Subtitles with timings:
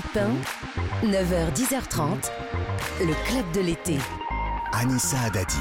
[0.00, 0.16] Europe
[1.04, 2.30] 1, 9h, 10h30,
[3.00, 3.98] le club de l'été.
[4.72, 5.56] Anissa Adadi.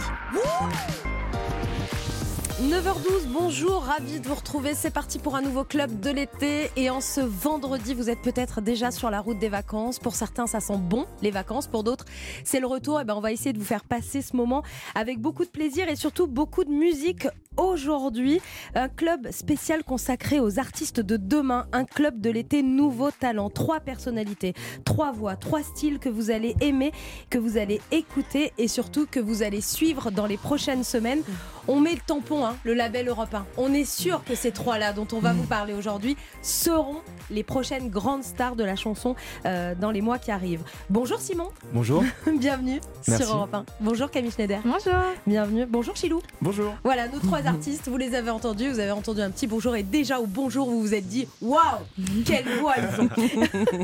[2.61, 4.75] 9h12, bonjour, ravi de vous retrouver.
[4.75, 6.69] C'est parti pour un nouveau club de l'été.
[6.75, 9.99] Et en ce vendredi, vous êtes peut-être déjà sur la route des vacances.
[9.99, 11.67] Pour certains, ça sent bon, les vacances.
[11.67, 12.05] Pour d'autres,
[12.43, 13.01] c'est le retour.
[13.01, 14.63] Et ben, on va essayer de vous faire passer ce moment
[14.93, 17.27] avec beaucoup de plaisir et surtout beaucoup de musique.
[17.57, 18.39] Aujourd'hui,
[18.75, 21.65] un club spécial consacré aux artistes de demain.
[21.73, 23.49] Un club de l'été nouveau talent.
[23.49, 24.53] Trois personnalités,
[24.85, 26.91] trois voix, trois styles que vous allez aimer,
[27.29, 31.21] que vous allez écouter et surtout que vous allez suivre dans les prochaines semaines.
[31.67, 33.45] On met le tampon, hein, le label européen.
[33.57, 37.89] On est sûr que ces trois-là, dont on va vous parler aujourd'hui, seront les prochaines
[37.89, 40.63] grandes stars de la chanson euh, dans les mois qui arrivent.
[40.89, 41.49] Bonjour Simon.
[41.73, 42.03] Bonjour.
[42.39, 43.23] Bienvenue Merci.
[43.23, 43.65] sur Europe 1.
[43.81, 44.61] Bonjour Camille Schneider.
[44.63, 44.93] Bonjour.
[45.27, 45.65] Bienvenue.
[45.65, 46.21] Bonjour Chilou.
[46.41, 46.73] Bonjour.
[46.83, 49.83] Voilà, nos trois artistes, vous les avez entendus, vous avez entendu un petit bonjour et
[49.83, 51.59] déjà au bonjour, vous vous êtes dit waouh,
[52.25, 53.09] quelle voix ils ont.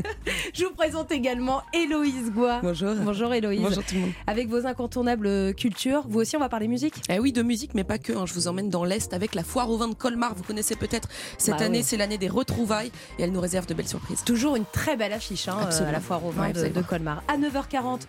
[0.54, 2.60] Je vous présente également Héloïse Goua.
[2.62, 2.94] Bonjour.
[2.96, 3.60] Bonjour Héloïse.
[3.62, 4.10] Bonjour tout le monde.
[4.26, 6.94] Avec vos incontournables cultures, vous aussi on va parler musique?
[7.08, 8.12] Eh oui, de musique, mais pas que.
[8.12, 8.26] hein.
[8.26, 10.34] Je vous emmène dans l'Est avec la foire au vin de Colmar.
[10.34, 11.08] Vous connaissez peut-être.
[11.38, 11.84] Cette Bah année, oui.
[11.84, 14.22] c'est l'année des retrouvailles et elle nous réserve de belles surprises.
[14.24, 15.88] Toujours une très belle affiche hein, Absolument.
[15.90, 16.82] à la foire au vin Ouais, de, de.
[16.82, 17.22] Colmar.
[17.28, 18.00] À 9h40,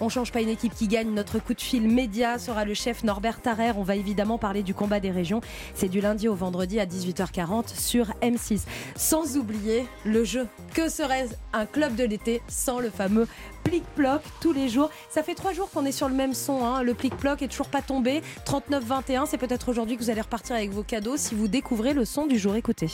[0.00, 1.10] on change pas une équipe qui gagne.
[1.12, 3.72] Notre coup de fil média sera le chef Norbert Tarrer.
[3.76, 5.40] On va évidemment parler du combat des régions.
[5.74, 8.62] C'est du lundi au vendredi à 18h40 sur M6.
[8.96, 10.46] Sans oublier le jeu.
[10.74, 13.26] Que serait un club de l'été sans le fameux
[13.64, 14.90] plic-ploc tous les jours?
[15.10, 16.64] Ça fait trois jours qu'on est sur le même son.
[16.64, 16.82] hein.
[16.82, 18.22] Le plic-ploc est toujours pas tombé.
[18.46, 22.04] 39-21, c'est peut-être aujourd'hui que vous allez repartir avec vos cadeaux si vous découvrez le
[22.04, 22.54] son du jour.
[22.56, 22.90] Écoutez.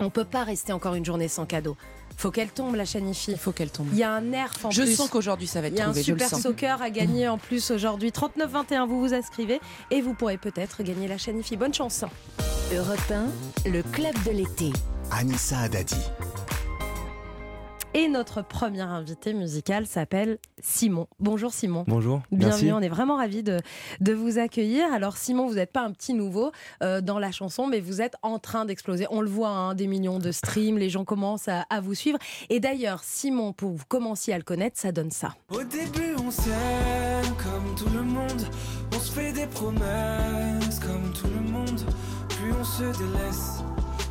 [0.00, 1.76] On peut pas rester encore une journée sans cadeau.
[2.22, 3.32] Faut qu'elle tombe la chanifi.
[3.32, 3.88] Il faut qu'elle tombe.
[3.90, 4.94] Il y a un nerf en Je plus.
[4.94, 6.02] sens qu'aujourd'hui, ça va être Il y a un trouvé.
[6.02, 8.10] je super soccer à gagner en plus aujourd'hui.
[8.10, 11.56] 39-21, vous vous inscrivez et vous pourrez peut-être gagner la chanifi.
[11.56, 12.04] Bonne chance.
[12.72, 13.00] Europe
[13.66, 14.72] 1, le club de l'été.
[15.10, 15.96] Anissa Adadi.
[17.94, 21.08] Et notre premier invité musical s'appelle Simon.
[21.20, 21.84] Bonjour Simon.
[21.86, 22.22] Bonjour.
[22.32, 22.72] Bienvenue, Merci.
[22.72, 23.58] on est vraiment ravis de,
[24.00, 24.90] de vous accueillir.
[24.94, 28.14] Alors Simon, vous n'êtes pas un petit nouveau euh, dans la chanson, mais vous êtes
[28.22, 29.06] en train d'exploser.
[29.10, 32.18] On le voit, hein, des millions de streams, les gens commencent à, à vous suivre.
[32.48, 35.34] Et d'ailleurs, Simon, pour que vous commenciez à le connaître, ça donne ça.
[35.50, 38.46] Au début on s'aime comme tout le monde
[38.94, 41.80] On se fait des promesses comme tout le monde
[42.30, 43.62] Puis on se délaisse,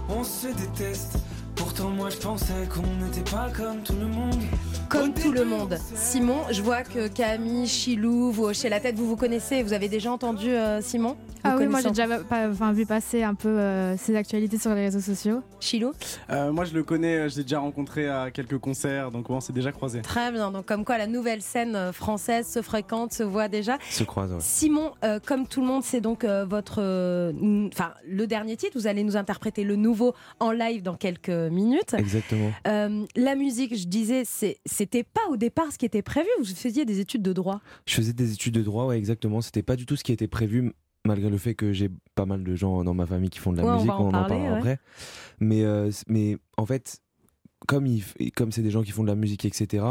[0.07, 1.17] on se déteste
[1.61, 4.41] Pourtant moi je pensais qu'on n'était pas comme tout le monde
[4.91, 5.77] Comme tout le monde.
[5.95, 9.63] Simon, je vois que Camille, Chilou, vous hochez la tête, vous vous connaissez.
[9.63, 11.15] Vous avez déjà entendu euh, Simon?
[11.43, 14.75] Ah oui, moi j'ai déjà pas- enfin, vu passer un peu euh, ses actualités sur
[14.75, 15.41] les réseaux sociaux.
[15.59, 15.93] Chilou?
[16.29, 19.53] Euh, moi, je le connais, je l'ai déjà rencontré à quelques concerts, donc on s'est
[19.53, 20.01] déjà croisés.
[20.01, 20.51] Très bien.
[20.51, 23.77] Donc, comme quoi la nouvelle scène française se fréquente, se voit déjà.
[23.89, 24.31] Se croise.
[24.33, 24.37] ouais.
[24.39, 27.31] Simon, euh, comme tout le monde, c'est donc euh, votre, euh,
[27.73, 28.73] enfin, le dernier titre.
[28.75, 31.95] Vous allez nous interpréter le nouveau en live dans quelques minutes.
[31.97, 32.51] Exactement.
[32.67, 36.27] Euh, la musique, je disais, c'est- c'était pas au départ ce qui était prévu.
[36.39, 37.61] Vous faisiez des études de droit.
[37.85, 39.41] Je faisais des études de droit, ouais, exactement.
[39.41, 40.71] C'était pas du tout ce qui était prévu,
[41.05, 43.57] malgré le fait que j'ai pas mal de gens dans ma famille qui font de
[43.57, 43.87] la Ouais, on musique.
[43.89, 44.57] va en parler, parlera ouais.
[44.57, 44.79] après.
[45.39, 46.99] Mais, euh, mais en fait,
[47.67, 48.03] comme il
[48.35, 49.85] comme c'est des gens qui font de la musique, etc.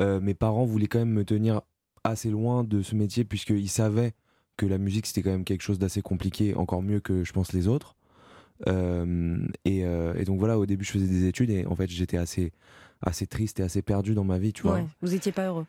[0.00, 1.60] euh, mes parents voulaient quand même me tenir
[2.02, 4.12] assez loin de ce métier puisqu'ils savaient
[4.56, 7.52] que la musique c'était quand même quelque chose d'assez compliqué, encore mieux que je pense
[7.52, 7.94] les autres.
[8.66, 11.90] Euh, et, euh, et donc voilà, au début je faisais des études et en fait
[11.90, 12.52] j'étais assez
[13.02, 14.74] assez triste et assez perdu dans ma vie, tu vois.
[14.76, 15.66] Ouais, vous étiez pas heureux.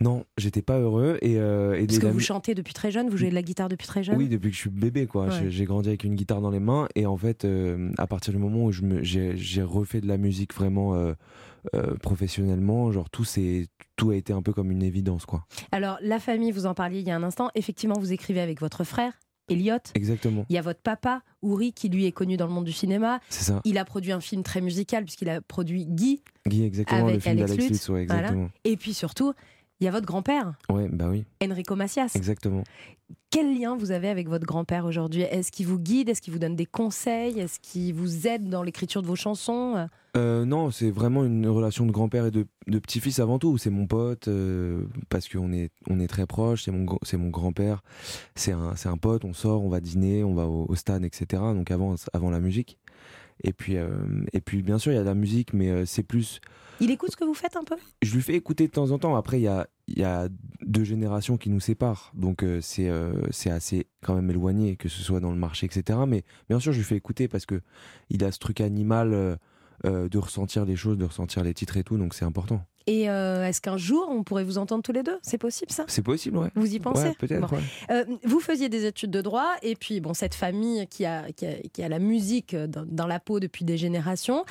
[0.00, 3.16] Non, j'étais pas heureux et, euh, et Parce que vous chantez depuis très jeune, vous
[3.16, 4.16] jouez de la guitare depuis très jeune.
[4.18, 5.28] Oui, depuis que je suis bébé, quoi.
[5.28, 5.48] Ouais.
[5.50, 8.38] J'ai- grandi avec une guitare dans les mains et en fait, euh, à partir du
[8.38, 11.14] moment où j'ai refait de la musique vraiment euh,
[11.74, 15.46] euh, professionnellement, genre tout c'est tout a été un peu comme une évidence, quoi.
[15.72, 17.48] Alors, la famille, vous en parliez il y a un instant.
[17.54, 19.14] Effectivement, vous écrivez avec votre frère,
[19.48, 19.78] Elliot.
[19.94, 22.72] Exactement, Il y a votre papa, Uri, qui lui est connu dans le monde du
[22.72, 23.20] cinéma.
[23.28, 23.60] c'est ça.
[23.64, 26.22] Il a produit un film très musical puisqu'il a produit Guy.
[26.46, 28.32] Guy, exactement, Avec le film Alex Lutz, Lutz, ouais, voilà.
[28.64, 29.32] Et puis surtout,
[29.80, 32.12] il y a votre grand-père, Ouais, bah oui, Enrico Macias.
[32.14, 32.62] exactement.
[33.30, 35.22] Quel lien vous avez avec votre grand-père aujourd'hui?
[35.22, 36.08] Est-ce qu'il vous guide?
[36.08, 37.38] Est-ce qu'il vous donne des conseils?
[37.38, 39.86] Est-ce qu'il vous aide dans l'écriture de vos chansons?
[40.16, 43.58] Euh, non, c'est vraiment une relation de grand-père et de, de petit-fils avant tout.
[43.58, 46.64] C'est mon pote euh, parce qu'on est, on est très proches.
[46.64, 47.82] C'est mon, c'est mon grand-père.
[48.34, 49.24] C'est un, c'est un pote.
[49.24, 51.42] On sort, on va dîner, on va au, au stade, etc.
[51.54, 52.78] Donc avant, avant la musique.
[53.42, 53.88] Et puis, euh,
[54.32, 56.40] et puis bien sûr, il y a la musique, mais euh, c'est plus.
[56.80, 57.76] Il écoute ce que vous faites un peu?
[58.02, 59.16] Je lui fais écouter de temps en temps.
[59.16, 60.28] Après, il y a, y a
[60.62, 62.12] deux générations qui nous séparent.
[62.14, 65.66] Donc euh, c'est, euh, c'est assez quand même éloigné, que ce soit dans le marché,
[65.66, 66.00] etc.
[66.06, 67.60] Mais bien sûr, je lui fais écouter parce que
[68.10, 69.38] il a ce truc animal.
[69.84, 72.64] euh, de ressentir les choses, de ressentir les titres et tout, donc c'est important.
[72.88, 75.18] Et euh, est-ce qu'un jour, on pourrait vous entendre tous les deux?
[75.22, 75.84] C'est possible, ça?
[75.88, 76.50] C'est possible, ouais.
[76.54, 77.08] Vous y pensez?
[77.08, 77.56] Ouais, peut-être, Bon.
[77.56, 77.62] ouais.
[77.90, 81.46] Euh, vous faisiez des études de droit, et puis bon, cette famille qui a, qui
[81.46, 84.44] a, qui a la musique dans, dans la peau depuis des générations.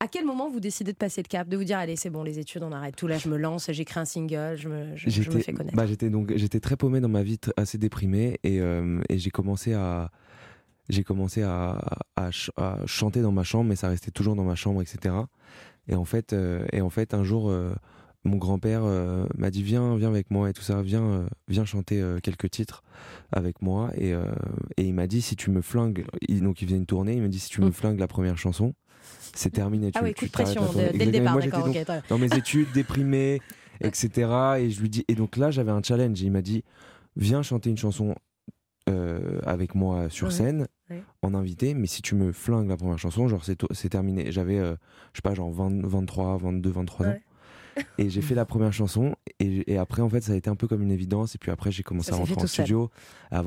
[0.00, 2.22] À quel moment vous décidez de passer le cap, de vous dire allez c'est bon
[2.22, 5.08] les études on arrête tout là, je me lance, j'écris un single, je me, je,
[5.08, 5.74] je me J'étais- fais connaître.
[5.74, 9.30] bah, j'étais donc j'étais très paumé dans ma vie, assez déprimé, et, euh, et j'ai
[9.30, 10.10] commencé à
[10.90, 11.80] j'ai commencé à,
[12.14, 15.14] à ch- à chanter dans ma chambre, mais ça restait toujours dans ma chambre, etc.
[15.88, 17.72] Et en fait, euh, et en fait, un jour, euh,
[18.24, 22.02] mon grand-père euh, m'a dit viens, viens avec moi et tout ça, viens, viens chanter
[22.22, 22.82] quelques titres
[23.32, 23.90] avec moi.
[23.96, 24.10] Et,
[24.76, 27.22] et il m'a dit si tu me flingues, il- donc il faisait une tournée, il
[27.22, 27.72] m'a dit si tu me Mm.
[27.72, 28.74] flingues la première chanson,
[29.32, 29.90] c'est terminé.
[29.94, 31.84] ah tu, oui, coup de pression dès, le départ, d'accord, donc ok.
[31.84, 32.02] très bien.
[32.08, 33.42] dans mes études, déprimé,
[33.80, 34.58] etc.
[34.58, 36.20] Et je lui dis, et donc là, j'avais un challenge.
[36.20, 36.64] Il m'a dit,
[37.16, 38.14] viens chanter une chanson
[38.88, 41.02] euh, avec moi sur Ouais, scène, ouais.
[41.22, 44.30] en invité, mais si tu me flingues la première chanson, genre c'est terminé.
[44.30, 44.76] J'avais, euh,
[45.12, 47.14] je sais pas, genre 20, 23, 22, 23 ans.
[47.98, 50.54] Et j'ai fait la première chanson, et, et après, en fait, ça a été un
[50.54, 51.34] peu comme une évidence.
[51.34, 52.90] Et puis après, j'ai commencé Ça à rentrer en studio,
[53.30, 53.42] à,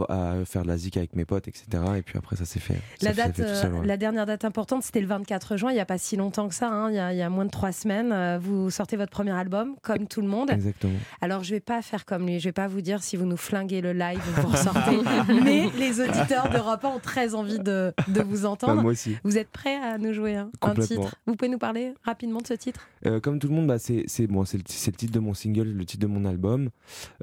[0.46, 1.66] faire de la zik avec mes potes, etc.
[1.98, 2.80] Et puis après, ça s'est fait.
[3.02, 3.88] La, date, fait tout seul, euh, ouais.
[3.88, 6.56] la dernière date importante, c'était le 24 juin, il n'y a pas si longtemps que
[6.56, 8.12] ça, hein, il y, a, il y a moins de trois semaines.
[8.12, 10.52] Euh, Vous sortez votre premier album, comme tout le monde.
[10.52, 10.98] Exactement.
[11.22, 13.38] Alors, je vais pas faire comme lui, je vais pas vous dire si vous nous
[13.38, 15.00] flinguez le live, vous ressortez.
[15.44, 18.82] Mais les auditeurs d'Europe 1 ont très envie de, de vous Bah, entendre.
[18.82, 19.18] moi aussi.
[19.24, 21.16] Vous êtes prêts à nous jouer un, titre?
[21.26, 22.88] Vous pouvez nous parler rapidement de ce titre?
[23.06, 25.86] Euh, comme tout le monde, bah, c'est c'est bon, le, titre de mon single, le
[25.86, 26.70] titre de mon album.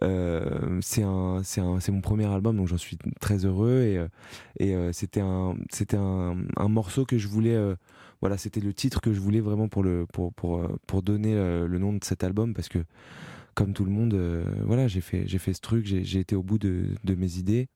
[0.03, 4.09] Euh, c'est mon premier album, donc j'en suis très heureux et euh,
[4.59, 5.55] et euh, c'était un,
[5.93, 7.57] un, un morceau que je voulais.
[8.21, 11.79] voilà, c'était le titre que je voulais vraiment pour le, pour pour pour donner le
[11.79, 12.79] nom de cet album parce que
[13.55, 14.19] comme tout le monde,
[14.65, 17.69] voilà, j'ai fait, fait ce truc, j'ai été au bout de mes idées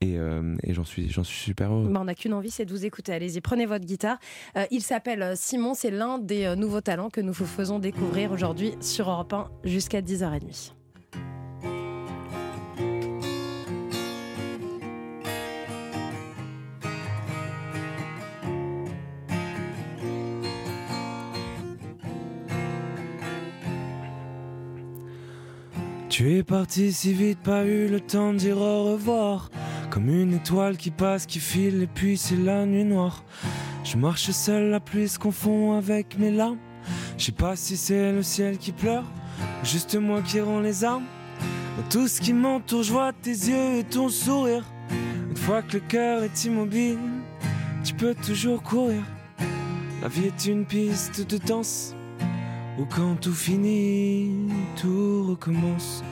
[0.00, 1.88] et, euh, et j'en suis, j'en suis super heureux.
[1.88, 3.12] Bah, On n'a qu'une envie, c'est de vous écouter.
[3.12, 4.18] Allez-y, prenez votre guitare.
[4.56, 7.78] Euh, il s'appelle euh, Simon, c'est l'un des euh, nouveaux talents que nous vous faisons
[7.78, 10.72] découvrir aujourd'hui sur Europe 1 jusqu'à 10h30.
[26.08, 29.50] Tu es parti si vite, pas eu le temps de dire au revoir.
[29.96, 33.24] Comme une étoile qui passe, qui file, et puis c'est la nuit noire.
[33.82, 36.58] Je marche seul, la pluie se confond avec mes larmes.
[37.16, 39.04] Je sais pas si c'est le ciel qui pleure,
[39.62, 41.06] ou juste moi qui rends les armes.
[41.78, 44.66] Dans tout ce qui m'entoure, je vois tes yeux et ton sourire.
[45.30, 46.98] Une fois que le cœur est immobile,
[47.82, 49.02] tu peux toujours courir.
[50.02, 51.94] La vie est une piste de danse.
[52.78, 56.04] Ou quand tout finit, tout recommence.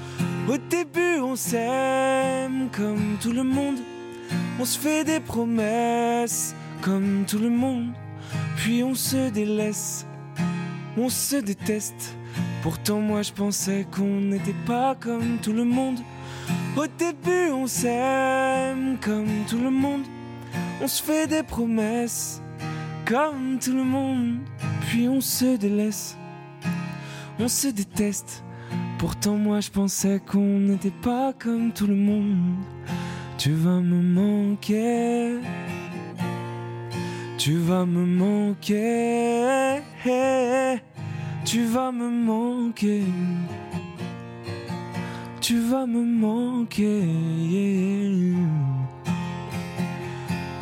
[0.49, 3.79] Au début, on s'aime comme tout le monde.
[4.61, 7.93] On se fait des promesses comme tout le monde.
[8.57, 10.07] Puis on se délaisse,
[10.97, 12.17] on se déteste.
[12.63, 16.01] Pourtant, moi je pensais qu'on n'était pas comme tout le monde.
[16.77, 20.05] Au début, on s'aime comme tout le monde.
[20.83, 22.43] On se fait des promesses
[23.07, 24.39] comme tout le monde.
[24.89, 26.17] Puis on se délaisse
[27.39, 28.45] on se déteste.
[28.99, 32.57] Pourtant moi je pensais qu'on n'était pas comme tout le monde.
[33.37, 35.39] Tu vas me manquer.
[37.37, 39.83] Tu vas me manquer.
[41.45, 43.03] Tu vas me manquer.
[45.41, 47.03] Tu vas me manquer.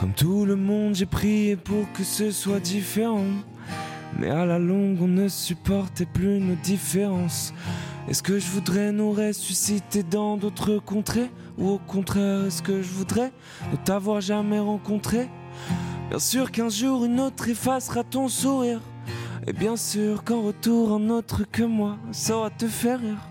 [0.00, 3.28] Comme tout le monde, j'ai prié pour que ce soit différent.
[4.18, 7.54] Mais à la longue, on ne supportait plus nos différences.
[8.08, 11.30] Est-ce que je voudrais nous ressusciter dans d'autres contrées?
[11.56, 13.32] Ou au contraire, est-ce que je voudrais
[13.70, 15.28] ne t'avoir jamais rencontré?
[16.08, 18.80] Bien sûr qu'un jour, une autre effacera ton sourire.
[19.46, 23.28] Et bien sûr qu'en retour, un autre que moi saura te faire rire.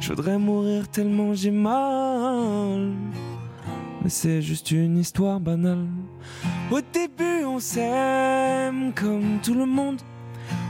[0.00, 2.92] Je voudrais mourir tellement j'ai mal.
[4.02, 5.86] Mais c'est juste une histoire banale.
[6.70, 10.00] Au début, on s'aime comme tout le monde.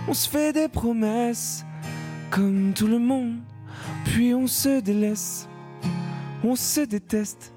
[0.09, 1.65] On se fait des promesses
[2.31, 3.39] comme tout le monde.
[4.05, 5.49] Puis on se délaisse,
[6.43, 7.53] on se déteste.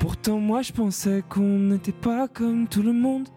[0.00, 3.28] Pourtant, moi je pensais qu'on n'était pas comme tout le monde.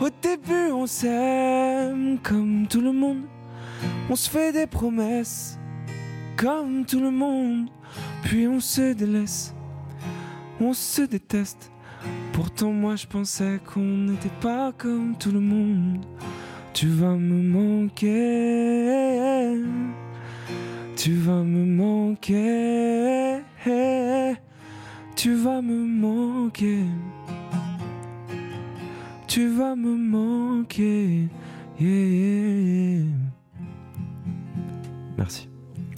[0.00, 3.24] Au début, on s'aime comme tout le monde.
[4.08, 5.58] On se fait des promesses
[6.36, 7.68] comme tout le monde.
[8.22, 9.54] Puis on se délaisse,
[10.60, 11.70] on se déteste.
[12.32, 16.04] Pourtant, moi je pensais qu'on n'était pas comme tout le monde.
[16.72, 18.80] Tu vas me manquer.
[21.02, 23.40] Tu vas me manquer.
[25.16, 26.84] Tu vas me manquer.
[29.26, 31.28] Tu vas me manquer.
[35.16, 35.49] Merci.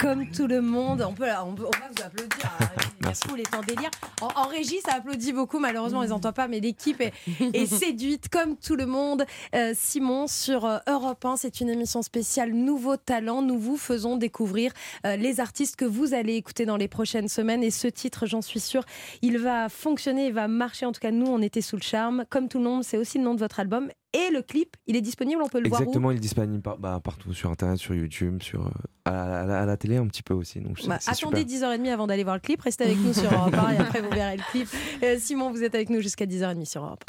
[0.02, 2.58] Comme tout le monde, on peut, on, peut- on va vous applaudir.
[3.02, 3.28] La Merci.
[3.38, 3.90] est en délire.
[4.20, 5.58] En, en régie, ça applaudit beaucoup.
[5.58, 7.12] Malheureusement, on les entend pas, mais l'équipe est,
[7.54, 9.24] est séduite comme tout le monde.
[9.54, 13.42] Euh, Simon sur euh, Europe 1, c'est une émission spéciale Nouveaux Talents.
[13.42, 14.72] Nous vous faisons découvrir
[15.06, 17.62] euh, les artistes que vous allez écouter dans les prochaines semaines.
[17.62, 18.84] Et ce titre, j'en suis sûre,
[19.20, 20.86] il va fonctionner, il va marcher.
[20.86, 22.24] En tout cas, nous, on était sous le charme.
[22.30, 23.88] Comme tout le monde, c'est aussi le nom de votre album.
[24.14, 26.62] Et le clip, il est disponible, on peut le voir où Exactement, il est disponible
[26.62, 28.70] par- bah, partout sur internet, sur YouTube, sur, euh,
[29.06, 30.60] à, la- à la, à la télé un petit peu aussi.
[30.60, 31.70] Donc Bah, attendez super.
[31.78, 32.60] 10h30 avant d'aller voir le clip.
[32.60, 34.68] Restez avec nous sur Europe 1 et après vous verrez le clip.
[35.02, 37.04] Euh, Simon, vous êtes avec nous jusqu'à 10h30 sur Europe.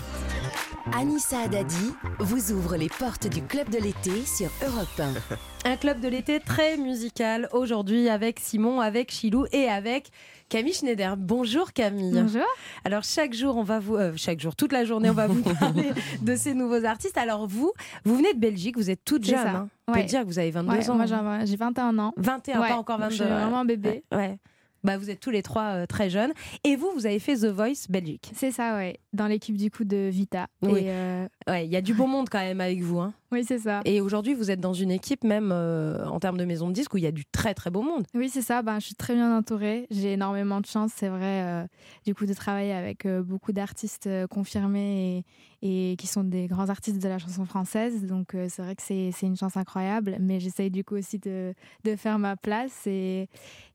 [0.92, 5.14] Anissa Haddadi vous ouvre les portes du club de l'été sur Europe 1.
[5.72, 10.10] Un club de l'été très musical aujourd'hui avec Simon, avec Chilou et avec
[10.50, 11.16] Camille Schneider.
[11.16, 12.12] Bonjour Camille.
[12.22, 12.46] Bonjour.
[12.84, 15.42] Alors chaque jour, on va vous, euh, chaque jour, toute la journée, on va vous
[15.60, 15.90] parler
[16.22, 17.18] de ces nouveaux artistes.
[17.18, 17.72] Alors vous,
[18.04, 19.38] vous venez de Belgique, vous êtes toute jeune.
[19.48, 19.70] hein.
[19.88, 20.96] On peut dire que vous avez 22 Ouais, ans.
[20.96, 22.14] moi j'ai- j'ai 21 ans.
[22.18, 23.16] 21, Ouais, pas encore donc 22.
[23.16, 24.04] Je suis vraiment un bébé.
[24.12, 24.38] Ouais.
[24.84, 26.34] Bah, vous êtes tous les trois euh, très jeunes.
[26.64, 28.32] Et vous, vous avez fait The Voice Belgique.
[28.36, 29.00] C'est ça, ouais.
[29.14, 30.48] Dans l'équipe du coup de Vita.
[30.62, 30.82] Oui.
[30.82, 33.00] Et, euh, Ouais, il y a du beau monde quand même avec vous.
[33.00, 33.14] Hein.
[33.34, 33.82] Oui, c'est ça.
[33.86, 36.94] Et aujourd'hui, vous êtes dans une équipe, même euh, en termes de maison de disques,
[36.94, 38.06] où il y a du très très beau monde.
[38.14, 38.62] Oui, c'est ça.
[38.62, 39.88] Ben, je suis très bien entourée.
[39.92, 41.66] J'ai énormément de chance, c'est vrai, euh,
[42.06, 45.26] du coup, de travailler avec euh, beaucoup d'artistes confirmés
[45.62, 48.06] et, et qui sont des grands artistes de la chanson française.
[48.06, 50.18] Donc, c'est vrai que c'est une chance incroyable.
[50.20, 52.86] Mais j'essaye du coup aussi de, de faire ma place.
[52.88, 53.28] Et,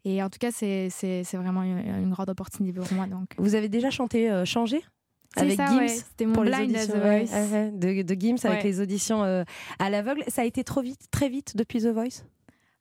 [0.04, 0.88] et en tout cas, c'est
[1.34, 3.06] vraiment une, une grande opportunité pour moi.
[3.06, 4.82] Donc, Vous avez déjà chanté Changer?
[5.42, 5.88] Avec ça, Gims ouais.
[5.88, 7.70] C'était mon pour les blind à auditions The ouais, Voice.
[7.72, 9.44] de, de Gims avec les auditions euh,
[9.78, 10.22] à l'aveugle.
[10.28, 12.24] Ça a été trop vite, très vite depuis The Voice?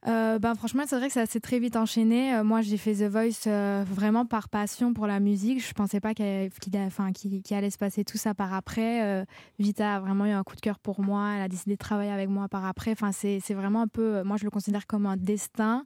[0.07, 2.33] Euh, ben, franchement, c'est vrai que ça s'est très vite enchaîné.
[2.35, 5.65] Euh, moi, j'ai fait The Voice euh, vraiment par passion pour la musique.
[5.65, 7.11] Je pensais pas qu'il enfin,
[7.51, 9.25] allait se passer tout ça par après.
[9.59, 11.33] Vita a vraiment eu un coup de cœur pour moi.
[11.35, 12.91] Elle a décidé de travailler avec moi par après.
[12.91, 15.83] Enfin, c'est vraiment un peu, moi, je le considère comme un destin.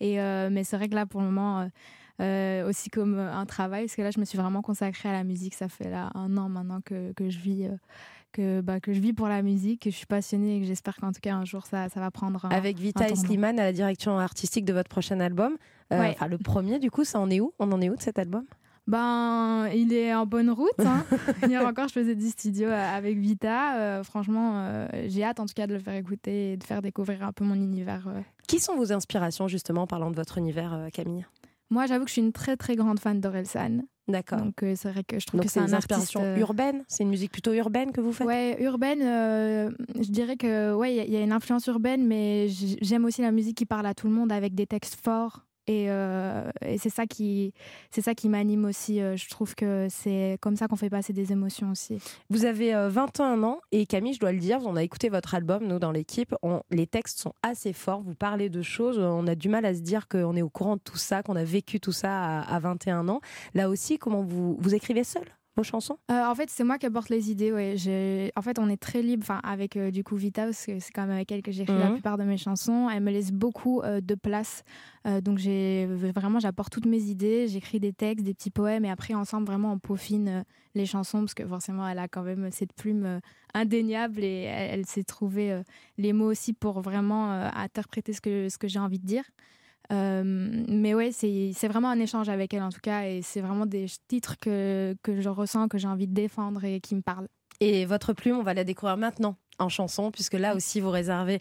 [0.00, 1.68] Et, mais c'est vrai que là, pour le moment,
[2.20, 5.12] euh, aussi comme euh, un travail, parce que là, je me suis vraiment consacrée à
[5.12, 5.54] la musique.
[5.54, 7.64] Ça fait là un an maintenant que, que je vis.
[7.66, 7.76] euh,
[8.32, 10.96] que, bah, que je vis pour la musique, que je suis passionnée et que j'espère
[10.96, 13.14] qu'en tout cas un jour ça, ça va prendre un, Avec Vita un.
[13.14, 15.58] Slimane à la direction artistique de votre prochain album.
[15.92, 16.16] Euh, Ouais.
[16.30, 17.52] Le premier, du coup, ça en est où?
[17.58, 18.44] On en est où de cet album?
[18.86, 20.70] Ben, il est en bonne route.
[20.80, 21.04] hein.
[21.46, 23.76] Hier encore, je faisais du studio avec Vita.
[23.76, 26.80] Euh, franchement, euh, j'ai hâte en tout cas de le faire écouter et de faire
[26.82, 28.08] découvrir un peu mon univers.
[28.48, 31.26] Qui sont vos inspirations, justement, en parlant de votre univers, Camille?
[31.72, 33.80] Moi, j'avoue que je suis une très très grande fan d'Orelsan.
[34.06, 34.38] D'accord.
[34.38, 36.16] Donc, euh, c'est vrai que je trouve que c'est c'est des un artiste.
[36.16, 38.26] euh, urbaines C'est une musique plutôt urbaine que vous faites?
[38.26, 41.66] Ouais, urbaine, euh, je dirais que ouais, il y a- il y, a une influence
[41.68, 42.48] urbaine, mais
[42.82, 45.46] j'aime aussi la musique qui parle à tout le monde avec des textes forts.
[45.66, 47.54] Et, euh, et c'est ça qui,
[47.90, 49.00] c'est ça qui m'anime aussi.
[49.00, 51.98] Euh, Je trouve que c'est comme ça qu'on fait passer des émotions aussi.
[52.30, 55.34] Vous avez euh, 21 ans et Camille, je dois le dire, on a écouté votre
[55.34, 56.34] album, nous, dans l'équipe.
[56.70, 58.02] Les textes sont assez forts.
[58.02, 58.98] Vous parlez de choses.
[58.98, 61.36] On a du mal à se dire qu'on est au courant de tout ça, qu'on
[61.36, 63.20] a vécu tout ça à, à 21 ans.
[63.54, 65.24] Là aussi, comment vous, vous écrivez seul
[65.56, 65.98] vos chansons?
[66.10, 67.52] Euh, en fait, c'est moi qui apporte les idées.
[67.52, 68.30] Ouais.
[68.36, 70.92] En fait, on est très libre, enfin, avec euh, du coup Vita, parce que c'est
[70.92, 71.92] quand même avec elle que j'écris la Mhm.
[71.94, 72.88] plupart de mes chansons.
[72.88, 74.64] Elle me laisse beaucoup euh, de place,
[75.04, 77.48] Euh, donc j'ai vraiment j'apporte toutes mes idées.
[77.48, 80.44] J'écris des textes, des petits poèmes, et après ensemble vraiment on peaufine
[80.76, 83.20] les chansons, parce que forcément elle a quand même cette plume
[83.52, 85.62] indéniable et elle, elle sait trouver euh,
[85.98, 89.24] les mots aussi pour vraiment interpréter ce que ce que j'ai envie de dire.
[89.92, 93.66] Euh, mais ouais, c'est vraiment un échange avec elle en tout cas, et c'est vraiment
[93.66, 97.28] des titres que, que je ressens, que j'ai envie de défendre et qui me parlent.
[97.60, 101.38] Et votre plume, on va la découvrir maintenant en chanson, puisque là aussi, vous réservez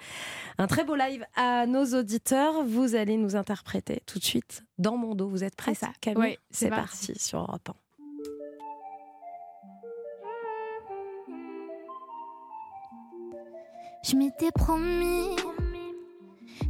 [0.58, 2.64] un très beau live à nos auditeurs.
[2.64, 5.30] Vous allez nous interpréter tout de suite dans mon dos.
[5.30, 5.94] Vous êtes prêts, C'est ça.
[6.02, 7.08] Camille Ouais, c'est c'est parti.
[7.08, 7.24] parti.
[7.24, 7.74] sur Europe 1.
[14.04, 15.36] Je m'étais promis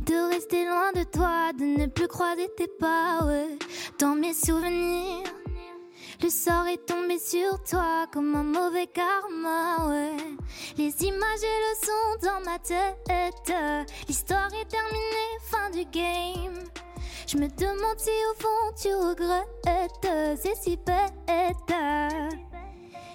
[0.05, 3.57] de rester loin de toi, de ne plus croiser tes pas, ouais.
[3.99, 5.23] Dans mes souvenirs,
[6.21, 10.17] le sort est tombé sur toi comme un mauvais karma, ouais.
[10.77, 13.53] Les images et le son dans ma tête,
[14.07, 16.59] l'histoire est terminée, fin du game.
[17.27, 21.13] Je me demande si au fond tu regrettes, c'est si bête.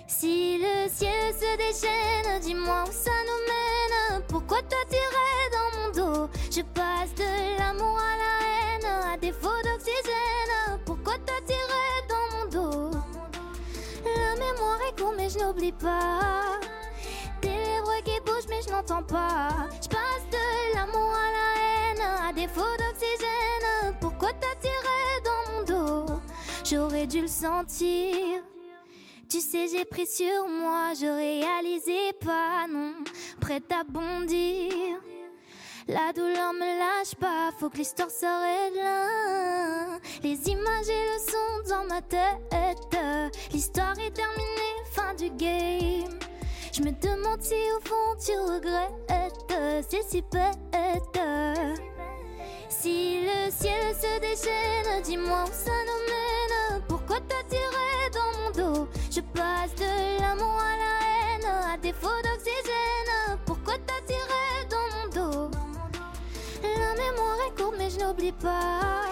[0.09, 4.23] Si le ciel se déchaîne, dis-moi où ça nous mène.
[4.29, 6.31] Pourquoi t'attirer dans mon dos?
[6.51, 10.81] Je passe de l'amour à la haine, à défaut d'oxygène.
[10.87, 12.99] Pourquoi t'attirer dans mon dos?
[14.05, 16.61] La mémoire est courte, mais je n'oublie pas.
[17.41, 19.49] Tes lèvres qui bougent, mais je n'entends pas.
[19.83, 23.97] Je passe de l'amour à la haine, à défaut d'oxygène.
[24.01, 26.21] Pourquoi t'attirer dans mon dos?
[26.65, 28.43] J'aurais dû le sentir.
[29.37, 32.95] Tu sais, j'ai pris sur moi, je réalisais pas, non,
[33.39, 34.73] prête à bondir.
[35.87, 39.99] La douleur me lâche pas, faut que l'histoire s'arrête là.
[40.23, 42.97] Les images et le son dans ma tête.
[43.53, 46.19] L'histoire est terminée, fin du game.
[46.73, 51.21] Je me demande si au fond tu regrettes, c'est si bête.
[52.71, 56.83] Si le ciel se déchaîne, dis-moi où ça nous mène.
[56.89, 57.86] Pourquoi t'attirer
[59.17, 63.39] Je passe de l'amour à la haine, à défaut d'oxygène.
[63.47, 65.51] Pourquoi t'attirer dans mon dos?
[66.63, 69.07] La mémoire est courte, mais je n'oublie pas.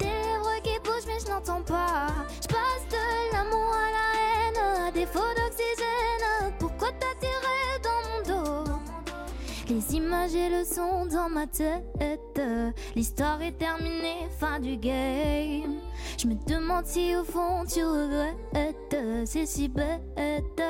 [0.00, 2.08] Tes lèvres qui bougent, mais je n'entends pas.
[2.42, 4.08] Je passe de l'amour à la
[4.48, 5.43] haine, à défaut d'oxygène.
[9.74, 12.40] Les images et le son dans ma tête.
[12.94, 15.80] L'histoire est terminée, fin du game.
[16.16, 18.96] Je me demande si au fond tu regrettes.
[19.26, 20.62] C'est si bête.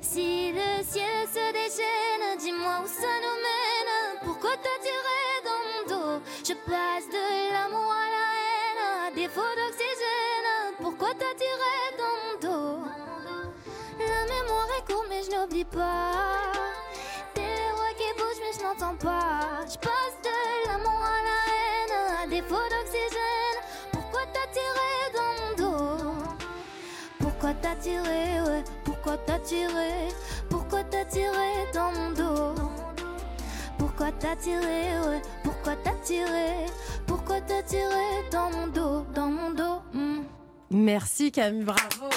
[0.00, 4.18] Si le ciel se déchaîne, dis-moi où ça nous mène.
[4.24, 6.22] Pourquoi t'attirer dans mon dos?
[6.44, 10.74] Je passe de l'amour à la haine, à défaut d'oxygène.
[10.80, 12.84] Pourquoi t'attirer dans mon dos?
[14.00, 16.81] La mémoire est courte, mais je n'oublie pas.
[18.56, 19.60] Je n'entends pas.
[19.66, 23.58] Je passe de l'amour à la haine, à défaut d'oxygène.
[23.92, 26.24] Pourquoi t'attirer dans mon dos?
[27.18, 28.64] Pourquoi t'attirer, ouais?
[28.84, 30.08] Pourquoi t'attirer
[30.50, 32.54] Pourquoi t'attirer dans mon dos?
[33.78, 35.22] Pourquoi t'attirer, ouais?
[35.42, 36.66] Pourquoi t'attirer
[37.06, 39.06] Pourquoi t'attirer dans mon dos?
[39.14, 40.22] Dans mon dos hmm.
[40.70, 42.08] Merci Camille, bravo.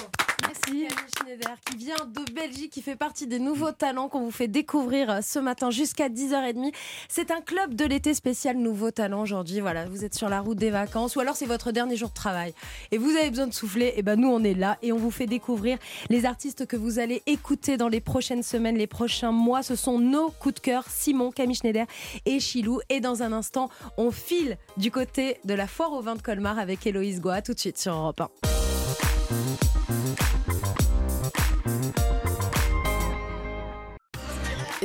[0.41, 0.65] Merci.
[0.65, 0.87] Camille
[1.17, 5.09] Schneider qui vient de Belgique, qui fait partie des nouveaux talents qu'on vous fait découvrir
[5.09, 6.73] euh, ce matin jusqu'à 10h30.
[7.07, 9.59] C'est un club de l'été spécial nouveaux talents aujourd'hui.
[9.59, 12.13] Voilà, vous êtes sur la route des vacances ou alors c'est votre dernier jour de
[12.13, 12.53] travail
[12.91, 13.93] et vous avez besoin de souffler.
[13.95, 15.77] Et ben nous on est là et on vous fait découvrir
[16.09, 19.63] les artistes que vous allez écouter dans les prochaines semaines, les prochains mois.
[19.63, 21.85] Ce sont nos coups de cœur, Simon, Camille Schneider
[22.25, 22.79] et Chilou.
[22.89, 26.59] Et dans un instant, on file du côté de la foire au vin de Colmar
[26.59, 28.74] avec Héloïse Goa tout de suite sur Europe 1.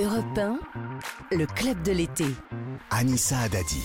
[0.03, 0.59] Europe 1,
[1.37, 2.25] le club de l'été.
[2.91, 3.83] Anissa Adadi.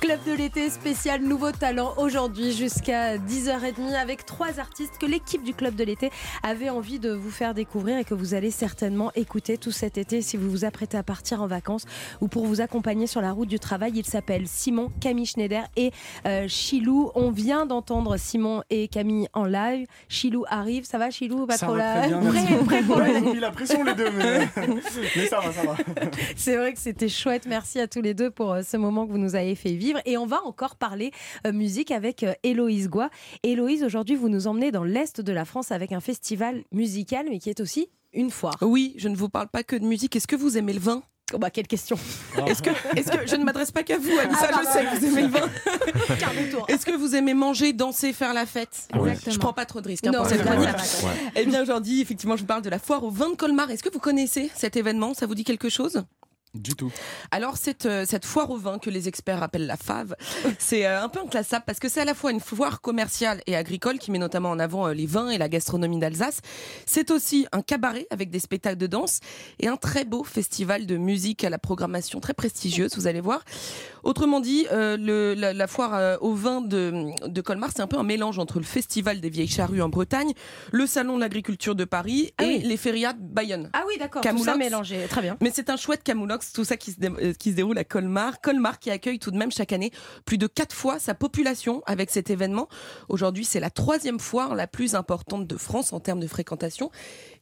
[0.00, 5.52] Club de l'été spécial Nouveau Talent aujourd'hui jusqu'à 10h30 avec trois artistes que l'équipe du
[5.52, 6.10] Club de l'été
[6.42, 10.22] avait envie de vous faire découvrir et que vous allez certainement écouter tout cet été
[10.22, 11.84] si vous vous apprêtez à partir en vacances
[12.20, 13.92] ou pour vous accompagner sur la route du travail.
[13.94, 15.92] Ils s'appellent Simon, Camille Schneider et
[16.26, 17.10] euh, Chilou.
[17.14, 19.86] On vient d'entendre Simon et Camille en live.
[20.08, 22.20] Chilou arrive, ça va Chilou Pas Ça trop va là bien.
[22.20, 24.48] Prêt- prêt pour Ouais, le- ils ont mis la pression les deux, mais,
[25.16, 25.76] mais ça va, ça va.
[26.36, 27.44] C'est vrai que c'était chouette.
[27.46, 30.00] Merci à tous les deux pour euh, ce moment que vous nous avez fait vivre.
[30.04, 31.12] Et on va encore parler
[31.46, 33.10] euh, musique avec euh, Héloïse Goua.
[33.42, 37.38] Héloïse, aujourd'hui, vous nous emmenez dans l'Est de la France avec un festival musical, mais
[37.38, 38.56] qui est aussi une foire.
[38.60, 40.16] Oui, je ne vous parle pas que de musique.
[40.16, 41.02] Est-ce que vous aimez le vin?
[41.34, 41.96] Oh bah, quelle question
[42.46, 44.98] Est-ce que, est-ce que je ne m'adresse pas qu'à vous, Anissa, Ah, je sais que
[44.98, 45.48] vous aimez le vin.
[46.68, 48.88] Est-ce que vous aimez manger, danser, faire la fête?
[48.94, 49.32] Exactement.
[49.32, 50.68] Je prends pas trop de risques hein, Non, cette chronique.
[51.34, 53.70] Eh bien aujourd'hui, effectivement, je vous parle de la foire au vin de Colmar.
[53.70, 55.14] Est-ce que vous connaissez cet événement?
[55.14, 56.04] Ça vous dit quelque chose?
[56.54, 56.92] Du tout.
[57.30, 60.14] Alors cette, euh, cette foire au vin que les experts appellent la fave,
[60.58, 63.56] c'est euh, un peu inclassable parce que c'est à la fois une foire commerciale et
[63.56, 66.40] agricole qui met notamment en avant euh, les vins et la gastronomie d'Alsace.
[66.84, 69.20] C'est aussi un cabaret avec des spectacles de danse
[69.60, 73.42] et un très beau festival de musique à la programmation très prestigieuse, vous allez voir.
[74.02, 77.86] Autrement dit, euh, le- la, la foire euh, au vin de, de Colmar, c'est un
[77.86, 80.32] peu un mélange entre le festival des vieilles charrues en Bretagne,
[80.70, 82.58] le salon de l'agriculture de Paris Ah et oui.
[82.62, 83.70] les férias de Bayonne.
[83.72, 85.06] Ah oui, d'accord, tout ça mélangé.
[85.08, 85.38] Très bien.
[85.40, 88.40] Mais c'est un chouette camoulox, tout ça qui se, euh, qui se déroule à Colmar.
[88.40, 89.92] Colmar qui accueille tout de même chaque année
[90.24, 92.68] plus de quatre fois sa population avec cet événement.
[93.08, 96.90] Aujourd'hui, c'est la troisième foire la plus importante de France en termes de fréquentation.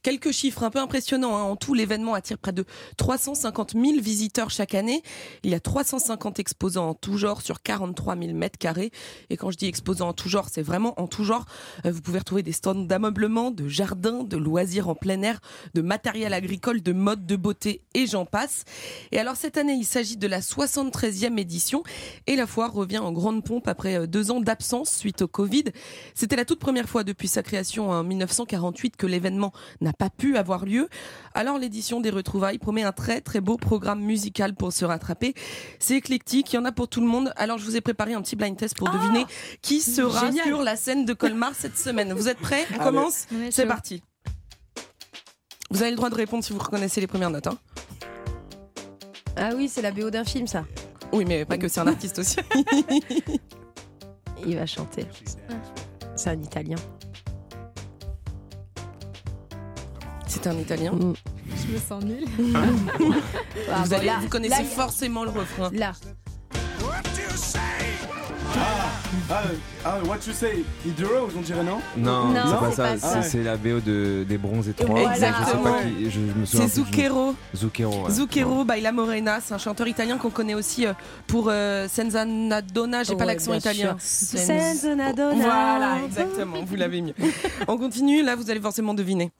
[0.03, 1.37] Quelques chiffres un peu impressionnants.
[1.37, 1.43] hein.
[1.43, 2.65] En tout, l'événement attire près de
[2.97, 5.03] 350 000 visiteurs chaque année.
[5.43, 8.91] Il y a 350 exposants en tout genre sur 43 000 mètres carrés.
[9.29, 11.45] Et quand je dis exposants en tout genre, c'est vraiment en tout genre.
[11.85, 15.39] Euh, Vous pouvez retrouver des stands d'ameublement, de jardins, de loisirs en plein air,
[15.75, 18.63] de matériel agricole, de mode de beauté et j'en passe.
[19.11, 21.83] Et alors cette année, il s'agit de la 73e édition
[22.25, 25.65] et la foire revient en grande pompe après euh, deux ans d'absence suite au Covid.
[26.15, 30.37] C'était la toute première fois depuis sa création en 1948 que l'événement n'a pas pu
[30.37, 30.89] avoir lieu.
[31.33, 35.33] Alors l'édition des retrouvailles promet un très très beau programme musical pour se rattraper.
[35.79, 37.33] C'est éclectique, il y en a pour tout le monde.
[37.35, 39.25] Alors je vous ai préparé un petit blind test pour deviner
[39.61, 40.45] qui sera Génial.
[40.47, 42.13] sur la scène de Colmar cette semaine.
[42.13, 42.83] Vous êtes prêts On Allez.
[42.83, 44.01] commence C'est parti.
[45.69, 47.47] Vous avez le droit de répondre si vous reconnaissez les premières notes.
[47.47, 47.57] hein.
[49.37, 50.65] Ah oui, c'est la BO d'un film, ça.
[51.13, 52.35] Oui, mais pas que c'est un artiste aussi.
[54.45, 55.05] Il va chanter.
[56.15, 56.75] C'est un Italien.
[60.41, 60.91] C'est un italien.
[60.93, 61.13] Mm.
[61.67, 62.25] Je me sens nulle.
[62.55, 62.61] Ah,
[63.83, 65.69] vous, bon, allez- là- vous connaissez là, forcément le refrain.
[65.73, 65.91] Là,
[69.33, 69.43] Ah,
[69.85, 70.63] ah, what you say?
[70.85, 71.79] On dirait non?
[71.97, 72.83] Non, Non, c'est pas ça.
[72.83, 73.21] pas c'est- ça.
[73.21, 74.89] C'est la BO de, des Bronzes et 3.
[74.99, 75.13] Voilà.
[75.13, 76.45] Je sais pas Exactement.
[76.45, 76.67] C'est.
[76.67, 77.35] Zucchero.
[77.55, 78.05] Zucchero.
[78.05, 78.11] ouais.
[78.11, 80.93] Zucchero Baila Morena, c'est un chanteur italien qu'on connaît aussi euh,
[81.27, 83.95] pour euh, Senza una donna, j'ai pas Ouais, l'accent italien.
[83.99, 85.35] Senza una donna.
[85.35, 87.15] Voilà, exactement, vous l'avez mieux.
[87.69, 89.31] On continue, là vous allez forcément deviner.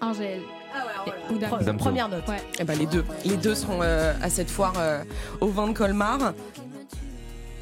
[0.00, 0.42] Angèle.
[1.30, 1.84] Ou Ou pre- Damso.
[1.84, 2.26] Première note.
[2.28, 2.36] Ouais.
[2.58, 5.02] Eh ben, les deux, les deux seront euh, à cette foire euh,
[5.40, 6.32] au vin de Colmar.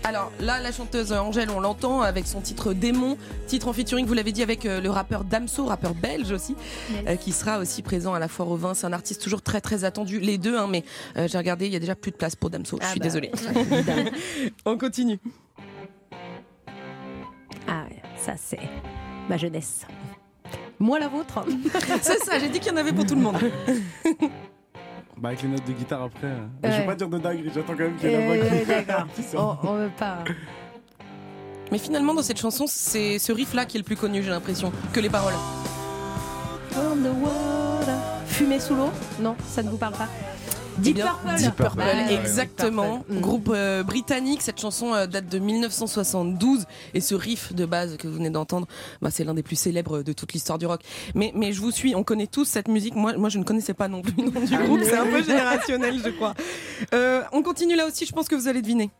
[0.06, 3.16] Alors là, la chanteuse Angèle, on l'entend avec son titre Démon,
[3.46, 6.56] titre en featuring, vous l'avez dit, avec euh, le rappeur Damso, rappeur belge aussi,
[6.90, 7.04] Yes.
[7.08, 8.74] euh, qui sera aussi présent à la foire au vin.
[8.74, 10.84] C'est un artiste toujours très très attendu, les deux, hein, mais
[11.16, 12.76] euh, j'ai regardé, il y a déjà plus de place pour Damso.
[12.82, 13.30] Je Ah suis bah, désolée.
[14.66, 15.18] On continue.
[17.66, 18.58] Ah, ouais, ça c'est
[19.30, 19.86] ma jeunesse.
[20.80, 21.44] Moi la vôtre.
[22.02, 23.36] C'est ça, j'ai dit qu'il y en avait pour tout le monde.
[25.16, 26.26] Bah, avec les notes de guitare après.
[26.26, 26.86] euh, Je vais Ouais.
[26.86, 29.36] pas dire de dinguerie, j'attends quand même qu'il y ait la voix Euh, qui-.
[29.36, 30.18] On, on veut pas.
[31.70, 34.72] Mais finalement, dans cette chanson, c'est ce riff-là qui est le plus connu, j'ai l'impression,
[34.92, 35.32] que les paroles.
[36.76, 37.94] On the water.
[38.26, 38.90] Fumer sous l'eau?
[39.20, 40.08] Non, ça ne vous parle pas.
[40.78, 41.34] Deep Purple.
[41.36, 42.98] Deep Purple, Ouais, exactement.
[42.98, 43.14] Deep Purple.
[43.14, 43.20] Mm.
[43.20, 44.42] Groupe euh, britannique.
[44.42, 48.66] Cette chanson euh, date de 1972 et ce riff de base que vous venez d'entendre,
[49.02, 50.80] bah, c'est l'un des plus célèbres de toute l'histoire du rock.
[51.14, 52.94] Mais, mais je vous suis, on connaît tous cette musique.
[52.94, 54.80] Moi, moi, je ne connaissais pas non plus le nom du groupe.
[54.84, 56.34] C'est un peu générationnel, je crois.
[56.92, 58.06] Euh, on continue là aussi.
[58.06, 58.90] Je pense que vous allez deviner.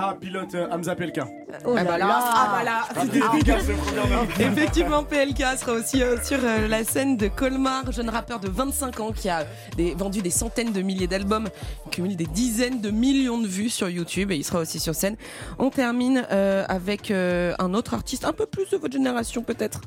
[0.00, 1.26] Ah, pilote euh, Hamza Pelka.
[1.64, 2.80] Oh là Ah bah là, ah bah là.
[2.94, 4.40] Ah.
[4.40, 9.00] Effectivement, PLK sera aussi euh, sur euh, la scène de Colmar, jeune rappeur de 25
[9.00, 9.44] ans qui a
[9.76, 11.48] des- vendu des centaines de milliers d'albums,
[11.90, 15.16] cumule des dizaines de millions de vues sur YouTube et il sera aussi sur scène.
[15.58, 19.80] On termine euh, avec euh, un autre artiste, un peu plus de votre génération peut-être?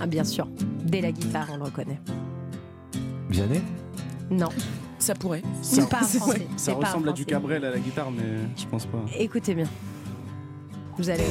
[0.00, 0.46] Ah, bien sûr.
[0.84, 1.98] Dès la guitare, on le reconnaît.
[3.30, 3.62] Vianney?
[4.30, 4.48] Non,
[4.98, 5.42] Ça pourrait.
[5.62, 6.46] c'est pas français.
[6.56, 7.24] Ça pas ressemble à du.
[7.24, 8.22] Cabrel à la guitare, mais
[8.56, 9.04] je pense pas.
[9.18, 9.66] Écoutez bien.
[10.96, 11.24] Vous allez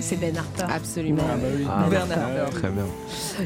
[0.00, 0.64] C'est Ben Harper.
[0.72, 1.22] Absolument.
[1.30, 1.66] Ah bah oui.
[1.68, 2.36] Ah, Bernard ouais.
[2.36, 2.50] Herrmann.
[2.52, 2.86] Très bien.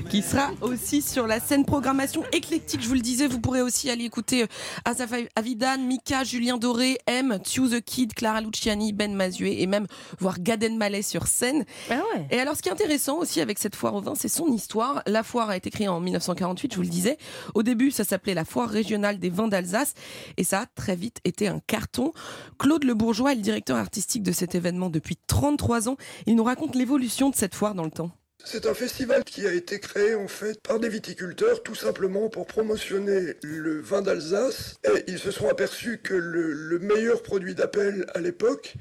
[0.09, 2.83] qui sera aussi sur la scène programmation éclectique.
[2.83, 4.47] Je vous le disais, vous pourrez aussi aller écouter euh,
[4.85, 9.87] Asaf Avidan, Mika, Julien Doré, M, Tue the Kid, Clara Luciani, Ben Mazué et même
[10.21, 11.65] voir Gaden Mallet sur scène.
[11.91, 12.27] Ah ouais.
[12.31, 15.03] Et alors, ce qui est intéressant aussi avec cette foire au vin, c'est son histoire.
[15.07, 17.19] La foire a été créée en 1948, je vous le disais.
[17.55, 19.95] Au début, ça s'appelait la foire régionale des vins d'Alsace
[20.37, 22.13] et ça a très vite été un carton.
[22.59, 25.97] Claude Le Bourgeois est le directeur artistique de cet événement depuis 33 ans.
[26.27, 28.11] Il nous raconte l'évolution de cette foire dans le temps.
[28.45, 32.47] C'est un festival qui a été créé en fait par des viticulteurs tout simplement pour
[32.47, 38.05] promotionner le vin d'Alsace et ils se sont aperçus que le, le meilleur produit d'appel
[38.15, 38.75] à l'époque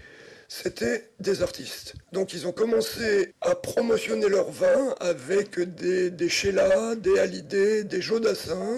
[0.49, 1.95] c'était des artistes.
[2.11, 8.01] Donc ils ont commencé à promotionner leur vin avec des, des Sheila, des Hallyday, des
[8.01, 8.77] Jodassin,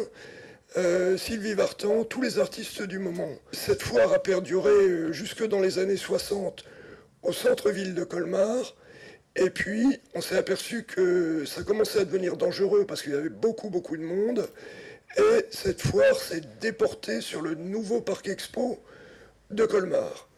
[0.78, 3.30] euh, Sylvie Vartan, tous les artistes du moment.
[3.52, 6.64] Cette foire a perduré euh, jusque dans les années 60
[7.26, 8.76] au centre-ville de Colmar.
[9.36, 13.30] Et puis, on s'est aperçu que ça commençait à devenir dangereux parce qu'il y avait
[13.30, 14.48] beaucoup, beaucoup de monde.
[15.18, 18.80] Et cette foire s'est déportée sur le nouveau parc expo
[19.52, 20.30] de Colmar.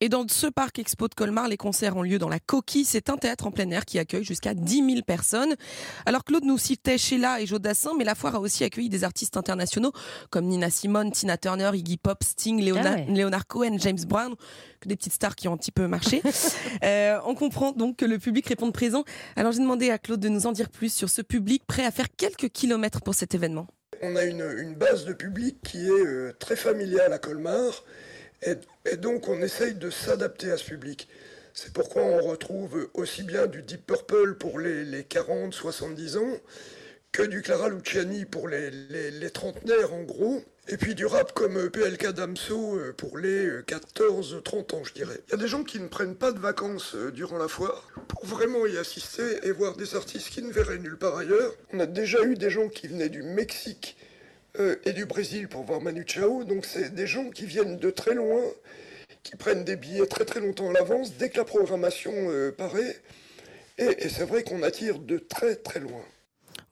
[0.00, 2.84] Et dans ce parc expo de Colmar, les concerts ont lieu dans la Coquille.
[2.84, 5.54] C'est un théâtre en plein air qui accueille jusqu'à 10 000 personnes.
[6.06, 9.36] Alors Claude nous citait Sheila et Jodassin, mais la foire a aussi accueilli des artistes
[9.36, 9.92] internationaux
[10.30, 13.06] comme Nina Simone, Tina Turner, Iggy Pop, Sting, Leonard, Ah ouais.
[13.14, 14.34] Leonard Cohen, James Brown,
[14.80, 16.22] que des petites stars qui ont un petit peu marché.
[16.82, 19.04] Euh, on comprend donc que le public répond présent.
[19.36, 21.90] Alors j'ai demandé à Claude de nous en dire plus sur ce public prêt à
[21.90, 23.66] faire quelques kilomètres pour cet événement.
[24.02, 27.84] On a une, une base de public qui est euh, très familiale à Colmar.
[28.42, 31.08] Et, donc, on essaye de s'adapter à ce public.
[31.52, 36.36] C'est pourquoi on retrouve aussi bien du Deep Purple pour les, les 40, 70 ans,
[37.12, 41.68] que du Clara Luciani pour les, les, trentenaires en gros, et puis du rap comme
[41.68, 45.20] PLK Damso pour les euh, 14, 30 ans je dirais.
[45.26, 47.88] Il y a des gens qui ne prennent pas de vacances euh, durant la foire
[48.06, 51.52] pour vraiment y assister et voir des artistes qui ne verraient nulle part ailleurs.
[51.72, 53.96] On a déjà eu des gens qui venaient du Mexique
[54.58, 57.90] euh, et du Brésil pour voir Manu Chao, donc c'est des gens qui viennent de
[57.90, 58.42] très loin,
[59.22, 62.96] qui prennent des billets très très longtemps à l'avance dès que la programmation euh, paraît,
[63.78, 66.02] et, et c'est vrai qu'on attire de très très loin.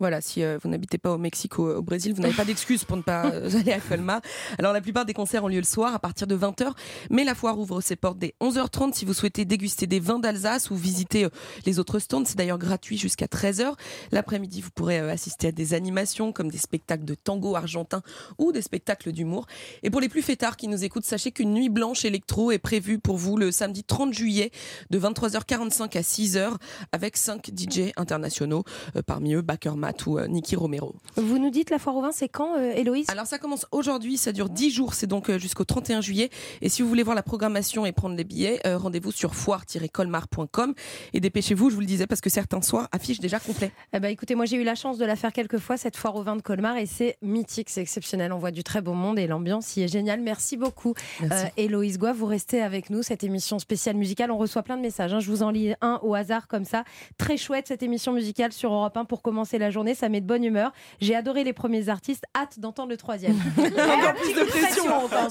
[0.00, 2.84] Voilà, si euh, vous n'habitez pas au Mexique ou au Brésil, vous n'avez pas d'excuse
[2.84, 4.20] pour ne pas euh, aller à Colmar.
[4.56, 6.70] Alors la plupart des concerts ont lieu le soir à partir de 20h,
[7.11, 10.70] mais la foire ouvre ses portes dès 11h30 si vous souhaitez déguster des vins d'Alsace
[10.70, 11.30] ou visiter euh,
[11.66, 12.24] les autres stands.
[12.24, 13.72] C'est d'ailleurs gratuit jusqu'à 13h.
[14.12, 18.02] L'après-midi, vous pourrez euh, assister à des animations comme des spectacles de tango argentin
[18.38, 19.46] ou des spectacles d'humour.
[19.82, 23.00] Et pour les plus fêtards qui nous écoutent, sachez qu'une nuit blanche électro est prévue
[23.00, 24.52] pour vous le samedi 30 juillet
[24.90, 26.52] de 23h45 à 6h
[26.92, 28.62] avec 5 DJ internationaux,
[28.94, 30.94] euh, parmi eux Baker Matt ou euh, Nicky Romero.
[31.16, 33.07] Vous nous dites la foire au vin, c'est quand, euh, Héloïse?
[33.09, 36.29] Alors ça commence aujourd'hui, ça dure 10 jours, c'est donc euh, jusqu'au 31 juillet.
[36.61, 40.74] Et si vous voulez voir la programmation et prendre les billets, euh, rendez-vous sur foire-colmar.com
[41.14, 43.72] et dépêchez-vous, je vous le disais, parce que certains soirs affichent déjà complet.
[43.94, 46.16] Eh ben, écoutez, moi j'ai eu la chance de la faire quelques fois, cette foire
[46.16, 48.33] au vin de Colmar, et c'est mythique, c'est exceptionnel.
[48.35, 50.20] On voit du très beau monde et l'ambiance y est géniale.
[50.20, 51.46] Merci beaucoup, Merci.
[51.46, 52.12] Euh, Héloïse Goua.
[52.12, 54.31] Vous restez avec nous, cette émission spéciale musicale.
[54.31, 55.14] On reçoit plein de messages.
[55.14, 55.20] hein.
[55.20, 56.85] Je vous en lis un au hasard comme ça.
[57.16, 59.77] Très chouette cette émission musicale sur Europe 1 pour commencer la journée.
[59.94, 60.72] Ça met de bonne humeur.
[61.00, 62.24] J'ai adoré les premiers artistes.
[62.36, 63.36] Hâte d'entendre le troisième.
[63.58, 64.84] Encore plus de pression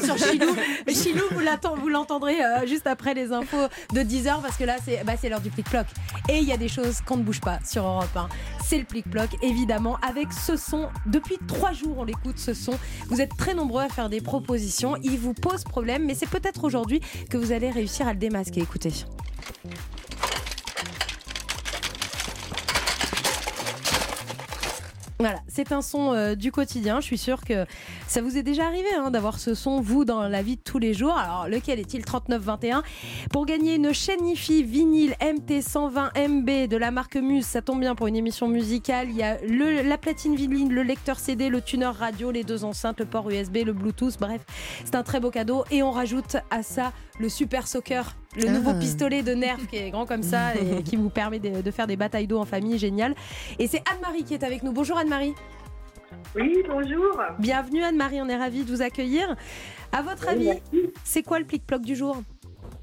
[0.04, 0.56] sur Chilou.
[0.88, 1.24] Chilou,
[1.76, 5.30] vous l'entendrez euh, juste après les infos de 10h parce que là, c'est bah, c'est
[5.30, 5.86] l'heure du plic-ploc.
[6.30, 8.30] Et il y a des choses qu'on ne bouge pas sur Europe 1.
[8.64, 10.90] C'est le plic-ploc, évidemment, avec ce son.
[11.06, 12.74] Depuis trois jours, on l'écoute, ce son.
[13.10, 14.96] Vous êtes très nombreux à faire des propositions.
[15.04, 18.62] Il vous pose problème, mais c'est peut-être aujourd'hui que vous allez réussir à le démasquer.
[18.62, 18.92] Écoutez.
[25.20, 27.00] Voilà, c'est un son euh, du quotidien.
[27.02, 27.66] Je suis sûre que
[28.08, 30.78] ça vous est déjà arrivé hein, d'avoir ce son, vous, dans la vie de tous
[30.78, 31.18] les jours.
[31.18, 32.06] Alors, lequel est-il?
[32.06, 32.84] 3921
[33.32, 38.06] Pour gagner une chaîne IFI vinyle MT120MB de la marque Muse, ça tombe bien pour
[38.06, 39.08] une émission musicale.
[39.10, 43.00] Il y a la platine vinyle, le lecteur CD, le tuner radio, les deux enceintes,
[43.00, 44.20] le port USB, le Bluetooth.
[44.20, 44.42] Bref,
[44.86, 45.64] c'est un très beau cadeau.
[45.72, 48.52] Et on rajoute à ça le Super Soccer, le Ah.
[48.52, 51.72] nouveau pistolet de Nerf qui est grand comme ça et qui vous permet de, de
[51.72, 52.78] faire des batailles d'eau en famille.
[52.78, 53.16] Génial.
[53.60, 54.72] Et c'est Anne-Marie qui est avec nous.
[54.72, 55.34] Bonjour Anne-Marie.
[56.36, 57.20] Oui, bonjour.
[57.40, 59.36] Bienvenue Anne-Marie, on est ravis de vous accueillir.
[59.92, 60.52] À votre avis,
[61.04, 62.22] c'est quoi le plic-ploc du jour?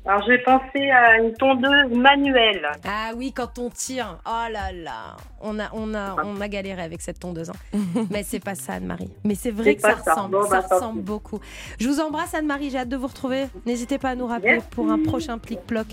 [0.06, 2.66] Alors, j'ai pensé à une tondeuse manuelle.
[2.86, 4.18] Ah oui, quand on tire.
[4.26, 7.48] Oh là là, on a, on a, on a galéré avec cette tondeuse.
[7.50, 7.78] hein.
[8.10, 9.10] Mais c'est pas ça Anne-Marie.
[9.24, 11.40] Mais c'est vrai que ça ressemble, Bon, ça bah, ressemble beaucoup.
[11.80, 13.46] Je vous embrasse Anne-Marie, j'ai hâte de vous retrouver.
[13.64, 14.68] N'hésitez pas à nous rappeler Merci.
[14.72, 15.86] pour un prochain plic-ploc.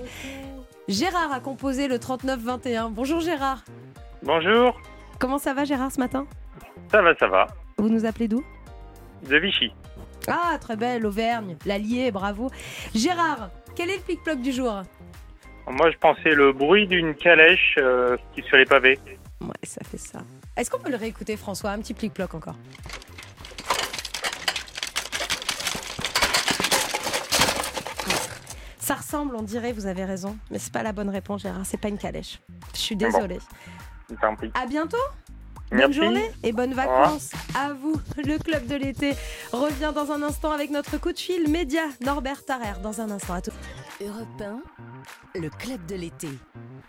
[0.90, 2.90] Gérard a composé le 3921.
[2.90, 3.64] Bonjour Gérard.
[4.24, 4.78] Bonjour,
[5.20, 6.26] Comment ça va Gérard ce matin?
[6.92, 7.48] Ça va, ça va.
[7.78, 8.44] Vous nous appelez d'où?
[9.30, 9.72] De Vichy.
[10.28, 12.50] Ah, très belle, Auvergne, l'Allier, bravo.
[12.94, 14.82] Gérard, quel est le plic-ploc du jour?
[15.70, 19.00] Moi, je pensais le bruit d'une calèche euh, qui sur les pavés.
[19.40, 20.20] Ouais, ça fait ça.
[20.58, 21.72] Est-ce qu'on peut le réécouter, François?
[21.72, 22.56] Un petit plic-ploc encore.
[28.80, 30.38] Ça ressemble, on dirait, vous avez raison.
[30.50, 31.66] Mais c'est pas la bonne réponse, Gérard.
[31.66, 32.40] C'est pas une calèche.
[32.74, 33.06] Je suis Bon.
[33.06, 33.40] désolée.
[34.20, 34.52] Tant pis.
[34.56, 34.98] À bientôt.
[35.72, 35.94] Bonne Merci.
[35.94, 37.96] journée et bonnes vacances à vous.
[38.18, 39.14] Le club de l'été
[39.54, 42.82] revient dans un instant avec notre coup de fil média Norbert Tarrer.
[42.84, 43.52] Dans un instant, à tout.
[44.02, 46.28] Europe 1, le club de l'été.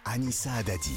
[0.04, 0.96] Anissa Adadi.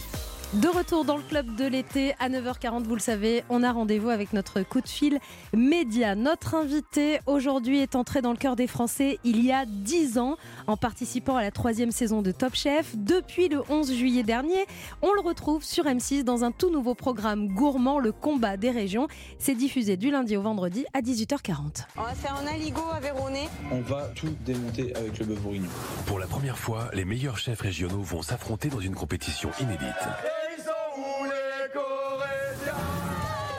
[0.62, 4.10] De retour dans le club de l'été à 9h40, vous le savez, on a rendez-vous
[4.10, 5.20] avec notre coup de fil
[5.54, 6.16] média.
[6.16, 10.38] Notre invité aujourd'hui est entré dans le cœur des Français il y a 10 ans
[10.68, 12.96] en participant à la troisième saison de Top Chef.
[12.96, 14.66] Depuis le 11 juillet dernier,
[15.02, 19.10] on le retrouve sur M6 dans un tout nouveau programme gourmand, le combat des régions.
[19.40, 21.84] C'est diffusé du lundi au vendredi à 18h40.
[21.98, 23.50] On va faire un aligot à Véronée.
[23.74, 25.70] On va tout démonter avec le bœuf bourguignon.
[26.06, 30.08] Pour la première fois, les meilleurs chefs régionaux vont s'affronter dans une compétition inédite.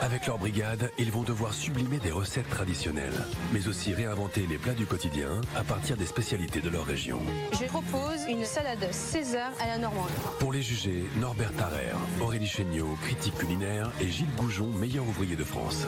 [0.07, 4.73] Avec leur brigade, ils vont devoir sublimer des recettes traditionnelles, mais aussi réinventer les plats
[4.73, 7.19] du quotidien à partir des spécialités de leur région.
[7.51, 10.07] Je propose une salade César à la normande.
[10.39, 11.91] Pour les juger, Norbert Tarrer,
[12.21, 15.85] Aurélie Chéniaud, critique culinaire, et Gilles Goujon, meilleur ouvrier de France.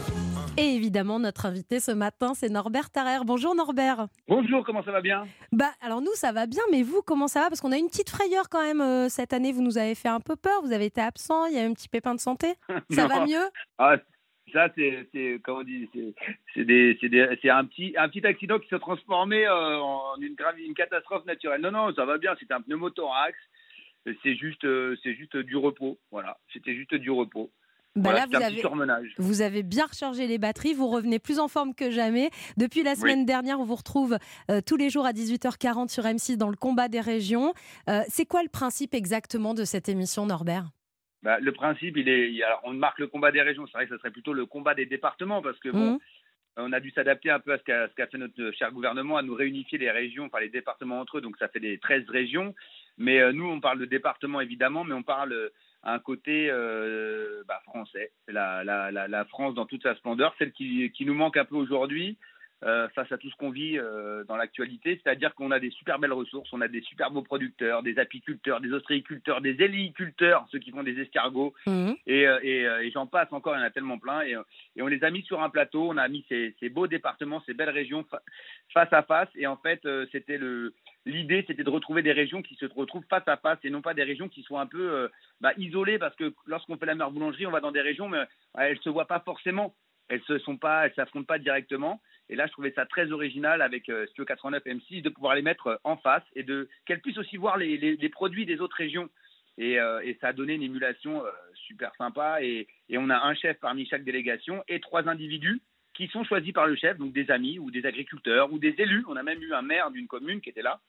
[0.57, 3.23] Et évidemment, notre invité ce matin, c'est Norbert Tarrer.
[3.23, 4.07] Bonjour Norbert.
[4.27, 5.27] Bonjour, comment ça va bien?
[5.53, 7.47] Bah alors nous ça va bien, mais vous comment ça va?
[7.47, 9.53] Parce qu'on a une petite frayeur quand même euh, cette année.
[9.53, 10.61] Vous nous avez fait un peu peur.
[10.61, 11.45] Vous avez été absent.
[11.45, 12.55] Il y a eu un petit pépin de santé.
[12.91, 13.47] Ça va mieux?
[13.77, 13.95] Ah,
[14.53, 16.13] ça, c'est, c'est, comment on dit, c'est,
[16.53, 20.15] c'est, des, c'est, des- c'est un, petit, un petit accident qui s'est transformé euh, en
[20.21, 21.61] une, grave, une catastrophe naturelle.
[21.61, 23.37] Non, non, ça va bien, c'était un pneumothorax.
[24.23, 25.99] C'est juste, euh, c'est juste du repos.
[26.11, 27.51] Voilà, c'était juste du repos.
[27.95, 29.13] Bah Voilà, là, vous un avez, petit surmenage.
[29.17, 30.73] vous avez bien rechargé les batteries.
[30.73, 32.29] Vous revenez plus en forme que jamais.
[32.55, 32.97] Depuis la Oui.
[32.97, 34.17] semaine dernière, on vous retrouve
[34.49, 37.53] euh, tous les jours à 18h40 sur M6 dans le combat des régions.
[38.07, 40.69] C'est quoi le principe exactement de cette émission, Norbert?
[41.23, 43.65] Bah, le principe, il est, il- alors, on marque le combat des régions.
[43.67, 45.99] C'est vrai que ce serait plutôt le combat des départements parce que bon, Mhm.
[46.57, 49.33] on a dû s'adapter un peu à ce qu'a fait notre cher gouvernement, à nous
[49.35, 51.21] réunifier les régions, enfin les départements entre eux.
[51.21, 52.55] Donc ça fait des 13 régions.
[52.97, 55.51] Mais euh, nous, on parle de département évidemment, mais on parle
[55.83, 60.51] un côté euh, bah, français, la, la, la, la, France dans toute sa splendeur, celle
[60.51, 62.17] qui, qui nous manque un peu aujourd'hui.
[62.65, 65.97] Euh, face à tout ce qu'on vit euh, dans l'actualité, c'est-à-dire qu'on a des super
[65.97, 70.59] belles ressources, on a des super beaux producteurs, des apiculteurs, des ostréiculteurs, des héliculteurs, ceux
[70.59, 71.91] qui font des escargots, Mmh.
[72.05, 74.35] et, euh, et, et j'en passe encore, il y en a tellement plein, et,
[74.75, 77.41] et on les a mis sur un plateau, on a mis ces, ces beaux départements,
[77.45, 78.21] ces belles régions fa-
[78.73, 80.73] face à face, et en fait, c'était le
[81.05, 83.93] l'idée, c'était de retrouver des régions qui se retrouvent face à face, et non pas
[83.93, 87.47] des régions qui soient un peu bah, isolées, parce que lorsqu'on fait la meilleure boulangerie,
[87.47, 88.19] on va dans des régions, mais
[88.57, 89.73] elles se voient pas forcément,
[90.09, 92.01] elles se sont pas, elles s'affrontent pas directement.
[92.29, 95.41] Et là, je trouvais ça très original avec euh, Studio 89 M6 de pouvoir les
[95.41, 99.09] mettre euh, en face et de qu'elles puissent aussi voir les, produits des autres régions.
[99.57, 102.41] Et, euh, et ça a donné une émulation euh, super sympa.
[102.41, 105.61] Et, et on a un chef parmi chaque délégation et trois individus
[105.93, 109.03] qui sont choisis par le chef, donc des amis ou des agriculteurs ou des élus.
[109.07, 110.79] On a même eu un maire d'une commune qui était là.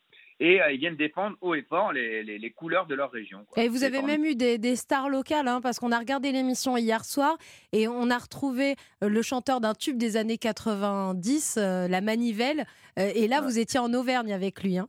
[0.42, 3.44] Et euh, ils viennent défendre haut et fort les, les, les couleurs de leur région.
[3.44, 3.62] quoi.
[3.62, 6.79] Et vous avez même eu des, des stars locales, hein, parce qu'on a regardé l'émission
[6.79, 7.37] hier soir
[7.72, 8.74] et on a retrouvé
[9.05, 12.64] euh, le chanteur d'un tube des années 90, euh, La Manivelle.
[12.98, 14.79] Euh, et là, vous étiez en Auvergne avec lui.
[14.79, 14.88] hein.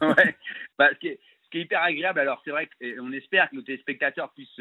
[0.00, 0.36] ouais.
[0.78, 3.56] Bah, ce, qui est, ce qui est hyper agréable, alors c'est vrai qu'on espère que
[3.56, 4.60] nos téléspectateurs puissent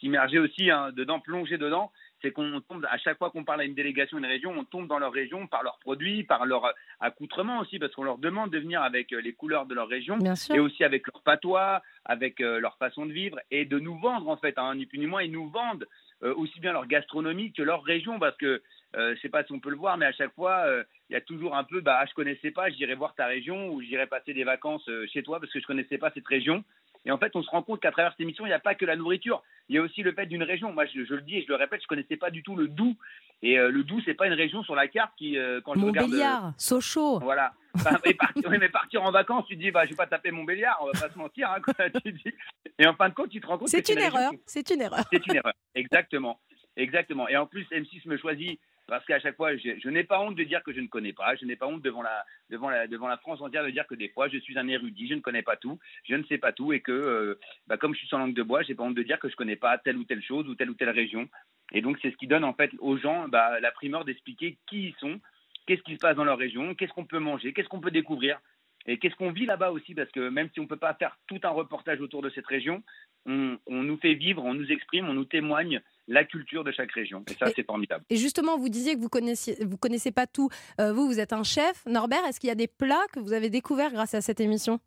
[0.00, 1.90] s'immerger aussi hein, dedans, plonger dedans,
[2.26, 4.88] c'est qu'on tombe, à chaque fois qu'on parle à une délégation, une région, on tombe
[4.88, 8.50] dans leur région par leurs produits, par leur euh, accoutrement aussi, parce qu'on leur demande
[8.50, 10.18] de venir avec euh, les couleurs de leur région,
[10.52, 14.28] et aussi avec leur patois, avec euh, leur façon de vivre, et de nous vendre
[14.28, 15.86] en fait, hein, ni plus ni moins, ils nous vendent
[16.22, 18.62] euh, aussi bien leur gastronomie que leur région, parce que
[18.96, 21.12] euh, je sais pas si on peut le voir, mais à chaque fois, euh, il
[21.12, 23.82] y a toujours un peu, bah, ah, je connaissais pas, j'irai voir ta région ou
[23.82, 26.64] j'irai passer des vacances chez toi parce que je connaissais pas cette région.
[27.06, 28.74] Et en fait, on se rend compte qu'à travers cette émission, il n'y a pas
[28.74, 29.42] que la nourriture.
[29.68, 30.72] Il y a aussi le fait d'une région.
[30.72, 32.66] Moi, je, je le dis et je le répète, je connaissais pas du tout le
[32.68, 32.96] Doubs.
[33.42, 35.84] Et euh, le Doubs, c'est pas une région sur la carte qui, euh, quand je
[35.84, 36.12] regarde.
[36.12, 37.20] euh, Sochaux.
[37.20, 37.52] voilà.
[37.76, 40.06] Enfin, et partir, oui, mais partir en vacances, tu te dis, bah, je vais pas
[40.06, 41.50] taper Montbéliard, on va pas se mentir.
[41.50, 42.34] Hein, quoi, tu dis.
[42.78, 44.30] Et en fin de compte, tu te rends compte que C'est une erreur.
[44.32, 45.04] qui- C'est une erreur.
[45.12, 45.52] c'est une erreur.
[45.74, 46.40] Exactement.
[46.76, 47.28] Exactement.
[47.28, 50.36] Et en plus, M6 me choisit parce qu'à chaque fois, je, je n'ai pas honte
[50.36, 51.34] de dire que je ne connais pas.
[51.36, 53.94] Je n'ai pas honte devant la, devant la, devant la France entière de dire que
[53.94, 56.52] des fois, je suis un érudit, je ne connais pas tout, je ne sais pas
[56.52, 58.94] tout et que, euh, bah, comme je suis sans langue de bois, j'ai pas honte
[58.94, 61.28] de dire que je connais pas telle ou telle chose ou telle ou telle région.
[61.72, 64.88] Et donc, c'est ce qui donne en fait aux gens bah, la primeur d'expliquer qui
[64.88, 65.20] ils sont,
[65.66, 68.38] qu'est-ce qui se passe dans leur région, qu'est-ce qu'on peut manger, qu'est-ce qu'on peut découvrir.
[68.86, 71.18] Et qu'est-ce qu'on vit là-bas aussi Parce que même si on ne peut pas faire
[71.26, 72.82] tout un reportage autour de cette région,
[73.26, 76.92] on, on nous fait vivre, on nous exprime, on nous témoigne la culture de chaque
[76.92, 77.24] région.
[77.28, 78.04] Et ça, c'est formidable.
[78.10, 80.48] Et justement, vous disiez que vous connaissiez, vous connaissez pas tout.
[80.80, 81.84] Euh, vous, vous êtes un chef.
[81.86, 84.78] Norbert, est-ce qu'il y a des plats que vous avez découverts grâce à cette émission?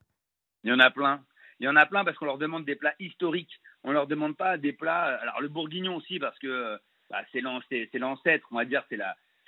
[0.63, 1.23] Il y en a plein.
[1.59, 3.59] Il y en a plein parce qu'on leur demande des plats historiques.
[3.83, 5.19] On leur demande pas des plats.
[5.21, 6.77] Alors le bourguignon aussi parce que
[7.09, 8.97] bah, c'est l'an- c'est- c'est l'ancêtre, on va dire, c'est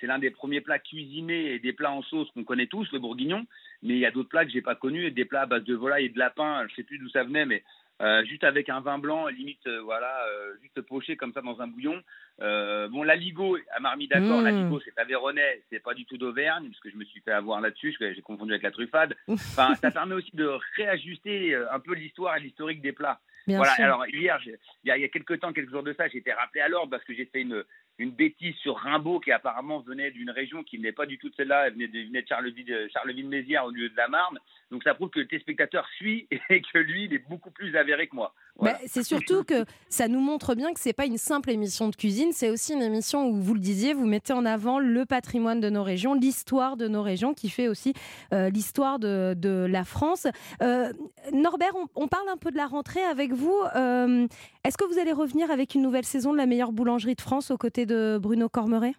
[0.06, 3.46] l'un des premiers plats cuisinés et des plats en sauce qu'on connaît tous, le bourguignon.
[3.82, 5.74] Mais il y a d'autres plats que j'ai pas connus, des plats à base de
[5.74, 6.66] volaille et de lapin.
[6.68, 7.64] Je sais plus d'où ça venait, mais
[8.02, 11.60] euh, juste avec un vin blanc, limite, euh, voilà, euh, juste poché comme ça dans
[11.60, 12.00] un bouillon.
[12.38, 14.44] Bon, l'aligot, à Marmy, d'accord, Mmh.
[14.44, 17.60] l'aligot, c'est aveyronais, c'est pas du tout d'Auvergne, parce que je me suis fait avoir
[17.60, 19.14] là-dessus, j'ai confondu avec la truffade.
[19.28, 23.20] Enfin, ça permet aussi de réajuster un peu l'histoire et l'historique des plats.
[23.46, 23.84] Bien voilà, sûr.
[23.84, 26.62] alors hier, il y, y a quelques temps, quelques jours de ça, j'ai été rappelé
[26.62, 27.64] à l'ordre parce que j'ai fait une,
[27.98, 31.66] une bêtise sur Rimbaud qui apparemment venait d'une région qui venait pas du tout celle-là,
[31.66, 34.38] elle venait de, venait de de Charleville-Mézières au lieu de la Marne.
[34.70, 38.08] Donc ça prouve que le téléspectateur suit et que lui, il est beaucoup plus avéré
[38.08, 38.34] que moi.
[38.60, 41.96] Bah, c'est surtout que ça nous montre bien que c'est pas une simple émission de
[41.96, 45.60] cuisine, c'est aussi une émission où vous le disiez, vous mettez en avant le patrimoine
[45.60, 47.94] de nos régions, l'histoire de nos régions, qui fait aussi
[48.32, 50.26] euh, l'histoire de, de la France.
[50.62, 50.92] Euh,
[51.32, 53.58] Norbert, on, parle un peu de la rentrée avec vous.
[53.74, 54.26] Euh,
[54.64, 57.50] Est-ce que vous allez revenir avec une nouvelle saison de la meilleure boulangerie de France
[57.50, 57.86] aux côtés
[58.20, 58.94] Bruno Cormeret?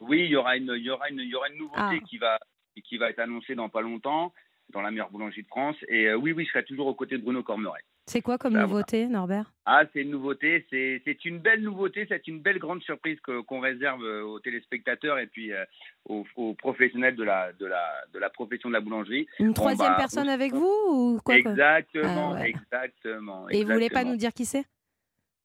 [0.00, 2.06] Oui, il y aura une, il y aura une, il y aura une nouveauté Ah.
[2.08, 2.38] qui va,
[2.84, 4.32] qui va être annoncée dans pas longtemps
[4.70, 5.76] dans la meilleure boulangerie de France.
[5.88, 7.80] Et euh, oui, oui, je serai toujours aux côtés de Bruno Cormeret.
[8.06, 9.52] C'est quoi comme Ça, nouveauté, Norbert?
[9.66, 14.02] Ah, c'est une nouveauté, c'est une belle nouveauté, c'est une belle grande surprise qu'on réserve
[14.02, 15.62] euh, aux téléspectateurs et puis euh,
[16.06, 19.26] aux, aux professionnels de la, de, la, de la profession de la boulangerie.
[19.40, 22.48] Une troisième va- personne avec vous ou quoi quoi Exactement, Ah ouais.
[22.50, 23.48] exactement.
[23.50, 24.10] Et vous voulez pas exactement.
[24.12, 24.64] nous dire qui c'est?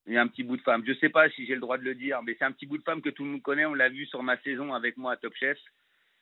[0.08, 0.84] Il y a un petit bout de femme.
[0.86, 2.78] Je sais pas si j'ai le droit de le dire, mais c'est un petit bout
[2.78, 3.66] de femme que tout le monde connaît.
[3.66, 5.58] On l'a vu sur ma saison avec moi à Top Chef.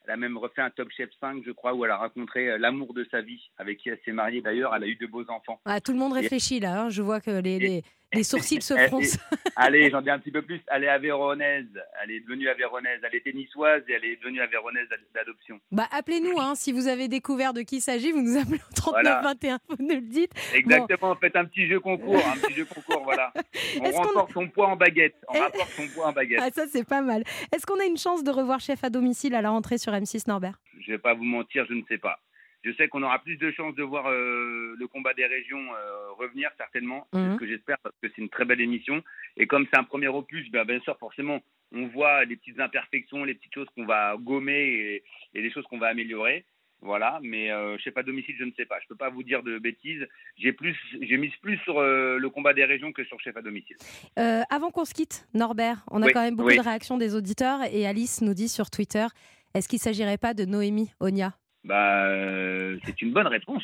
[0.06, 2.58] Elle a même refait un Top Chef 5, je crois, où elle a rencontré euh,
[2.58, 4.76] l'amour de sa vie, avec qui elle s'est mariée d'ailleurs.
[4.76, 5.60] Elle a eu de beaux enfants.
[5.66, 6.90] Ah, Tout le monde réfléchit là, hein.
[6.90, 9.18] je vois que les, les, les sourcils se Elle- froncent.
[9.56, 10.60] Allez, j'en dis un petit peu plus.
[10.68, 11.68] Elle est avéronaise.
[12.04, 13.00] Elle est devenue avéronaise.
[13.04, 15.60] Elle était niçoise et elle est devenue avéronaise d'ad- d'adoption.
[15.72, 18.74] Bah, appelez-nous, hein, si vous avez découvert de qui il s'agit, vous nous appelez au
[18.76, 19.22] 39 Voilà.
[19.22, 20.32] 21, vous nous le dites.
[20.54, 21.16] Exactement.
[21.16, 23.32] Faites un petit jeu concours, un petit jeu concours, voilà.
[23.82, 25.16] On remporte son poids en baguette.
[25.30, 26.40] On Eh- rapporte son poids en baguette.
[26.42, 27.24] Ah, ça, c'est pas mal.
[27.56, 30.28] Est-ce qu'on a une chance de revoir chef à domicile à la rentrée sur M6
[30.28, 30.60] Norbert?
[30.80, 32.20] Je vais pas vous mentir, je ne sais pas.
[32.64, 36.12] Je sais qu'on aura plus de chances de voir euh, le combat des régions euh,
[36.18, 37.34] revenir certainement, c'est Mhm.
[37.34, 39.02] ce que j'espère parce que c'est une très belle émission.
[39.38, 41.40] Et comme c'est un premier opus, ben, bien sûr forcément
[41.74, 45.04] on voit les petites imperfections, les petites choses qu'on va gommer et,
[45.34, 46.46] et les choses qu'on va améliorer.
[46.84, 48.80] Voilà, mais euh, chef à domicile, je ne sais pas.
[48.82, 50.08] Je peux pas vous dire de bêtises.
[50.36, 53.42] J'ai plus, j'ai mise plus sur euh, le combat des régions que sur chef à
[53.44, 53.78] domicile.
[54.18, 56.58] Euh, avant qu'on se quitte, Norbert, on a Oui, quand même beaucoup oui.
[56.58, 59.06] de réactions des auditeurs et Alice nous dit sur Twitter
[59.54, 61.34] est-ce qu'il ne s'agirait pas de Noémie Onia
[61.64, 63.64] Bah, euh, c'est une bonne réponse.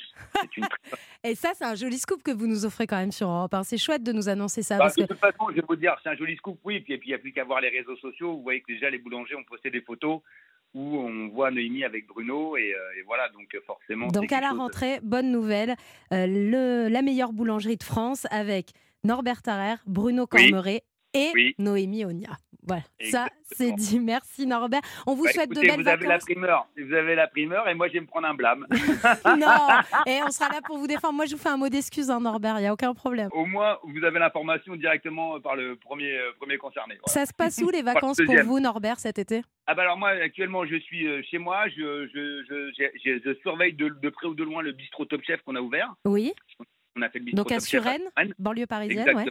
[0.55, 0.77] Une très
[1.23, 3.63] Et ça, c'est un joli scoop que vous nous offrez quand même sur Europe 1.
[3.63, 4.77] C'est chouette de nous annoncer ça.
[4.77, 5.07] Bah, parce de que...
[5.07, 6.79] toute façon, je vais vous dire, c'est un joli scoop, oui.
[6.81, 8.35] Puis, et puis il n'y a plus qu'à voir les réseaux sociaux.
[8.37, 10.21] Vous voyez que déjà, les boulangers ont posté des photos
[10.75, 12.55] où on voit Noémie avec Bruno.
[12.55, 14.07] Et, euh, et voilà, donc euh, forcément.
[14.07, 15.75] Donc à la chose- rentrée, bonne nouvelle,
[16.13, 18.73] euh, le, la meilleure boulangerie de France avec
[19.03, 20.51] Norbert Tarrer, Bruno Oui.
[20.51, 20.83] Cormeret
[21.15, 21.55] et Oui.
[21.57, 22.37] Noémie Onia.
[22.67, 23.29] Voilà, ça Exactement.
[23.51, 23.99] c'est dit.
[23.99, 24.81] Merci Norbert.
[25.05, 26.25] On vous Bah, souhaite écoutez, de belles vous avez la vacances.
[26.25, 26.67] primeur.
[26.77, 28.67] Vous avez la primeur et moi, je vais me prendre un blâme.
[29.25, 29.47] non,
[30.05, 31.13] et on sera là pour vous défendre.
[31.13, 33.29] Moi, je vous fais un mot d'excuse, hein, Norbert, il n'y a aucun problème.
[33.31, 36.95] Au moins, vous avez l'information directement par le premier, euh, premier concerné.
[36.95, 37.07] Voilà.
[37.07, 39.41] Ça se passe où les vacances pour vous, Norbert, cet été?
[39.69, 43.21] Ah bah alors moi actuellement je suis euh, chez moi, je, je, je, j'ai- j'ai-
[43.25, 45.93] je surveille de, de près ou de loin le bistrot Top Chef qu'on a ouvert.
[46.05, 46.33] Oui.
[46.95, 48.09] On a fait le bistrot Donc à Top Suresnes,
[48.39, 49.25] banlieue parisienne, ouais.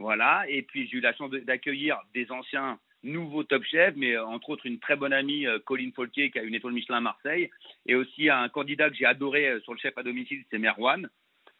[0.00, 0.44] Voilà.
[0.48, 4.48] Et puis j'ai eu la chance d'accueillir des anciens nouveaux top chefs, mais euh, entre
[4.50, 7.50] autres une très bonne amie, euh, Colline Folquier, qui a une étoile Michelin à Marseille,
[7.86, 11.08] et aussi un candidat que j'ai adoré euh, sur le chef à domicile, c'est Merwan.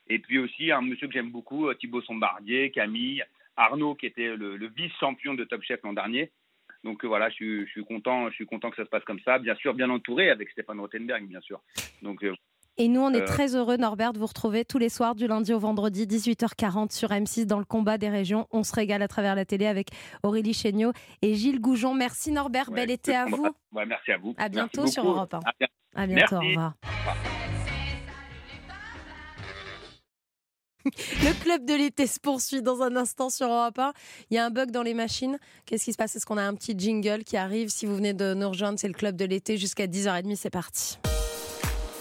[0.08, 3.22] Et puis aussi un monsieur que j'aime beaucoup, Thibaut Sombardier, Camille,
[3.56, 6.32] Arnaud, qui était le, vice-champion de Top Chef l'an dernier.
[6.82, 9.38] Donc voilà, je suis, content, je suis content que ça se passe comme ça.
[9.38, 11.60] Bien sûr, bien entouré avec Stéphane Rothenberg, bien sûr.
[12.02, 12.24] Donc
[12.82, 15.26] Et nous, on est Euh, très heureux, Norbert, de vous retrouver tous les soirs du
[15.26, 18.46] lundi au vendredi, 18h40 sur M6 dans le combat des régions.
[18.52, 19.88] On se régale à travers la télé avec
[20.22, 21.92] Aurélie Chéniaud et Gilles Goujon.
[21.92, 23.46] Merci Norbert, bel été à vous.
[23.72, 24.34] ouais, merci à vous.
[24.38, 25.04] À bientôt sur.
[25.06, 25.40] Europe 1.
[25.44, 26.72] À bien- À bientôt, au revoir.
[31.22, 33.92] Le club de l'été se poursuit dans un instant sur Europe 1.
[34.30, 35.38] Il y a un bug dans les machines.
[35.66, 36.16] Qu'est-ce qui se passe?
[36.16, 37.68] Est-ce qu'on a un petit jingle qui arrive?
[37.68, 40.34] Si vous venez de nous rejoindre, c'est le club de l'été jusqu'à 10h30.
[40.36, 40.96] C'est parti.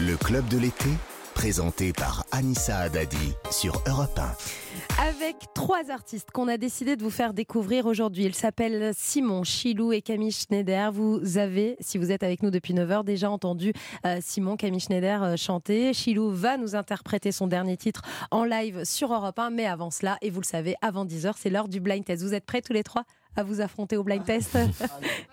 [0.01, 0.89] Le club de l'été,
[1.33, 5.03] présenté par Anissa Haddadi sur Europe 1.
[5.09, 8.23] Avec trois artistes qu'on a décidé de vous faire découvrir aujourd'hui.
[8.23, 10.93] Ils s'appellent Simon, Chilou et Camille Schneider.
[10.93, 13.73] Vous avez, si vous êtes avec nous depuis 9h, déjà entendu
[14.05, 15.93] euh, Simon, Camille Schneider euh, chanter.
[15.93, 19.49] Chilou va nous interpréter son dernier titre en live sur Europe 1.
[19.49, 22.23] Mais avant cela, et vous le savez, avant 10h, c'est l'heure du blind test.
[22.23, 23.03] Vous êtes prêts tous les trois
[23.35, 24.57] à vous affronter au blind test?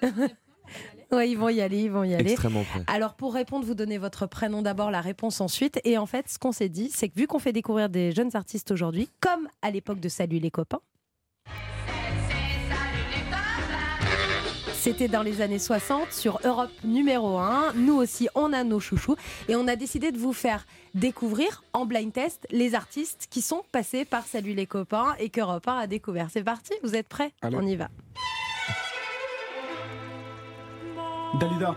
[1.13, 2.33] Oui, ils vont y aller, ils vont y aller.
[2.33, 2.65] Extrêmement.
[2.87, 5.81] Alors pour répondre, vous donnez votre prénom d'abord, la réponse ensuite.
[5.85, 8.35] Et en fait, ce qu'on s'est dit, c'est que vu qu'on fait découvrir des jeunes
[8.35, 10.81] artistes aujourd'hui, comme à l'époque de Salut les copains,
[14.87, 17.73] C'était dans les années 60 sur Europe numéro 1.
[17.75, 19.17] Nous aussi, on a nos chouchous.
[19.49, 23.65] Et on a décidé de vous faire découvrir en blind test les artistes qui sont
[23.73, 26.29] passés par Salut les copains et qu'Europe 1 a découvert.
[26.31, 27.33] C'est parti, vous êtes prêts?
[27.43, 27.57] Allez.
[27.57, 27.89] On y va.
[31.35, 31.75] Dalida.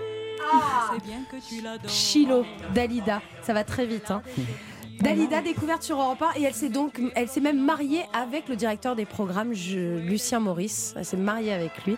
[1.88, 4.10] Chilo, Dalida, ça va très vite.
[4.12, 4.22] hein.
[5.02, 8.56] Dalida découverte sur Europe 1 et elle s'est donc, elle s'est même mariée avec le
[8.58, 10.94] directeur des programmes, je- Lucien Maurice.
[10.98, 11.96] Elle s'est mariée avec lui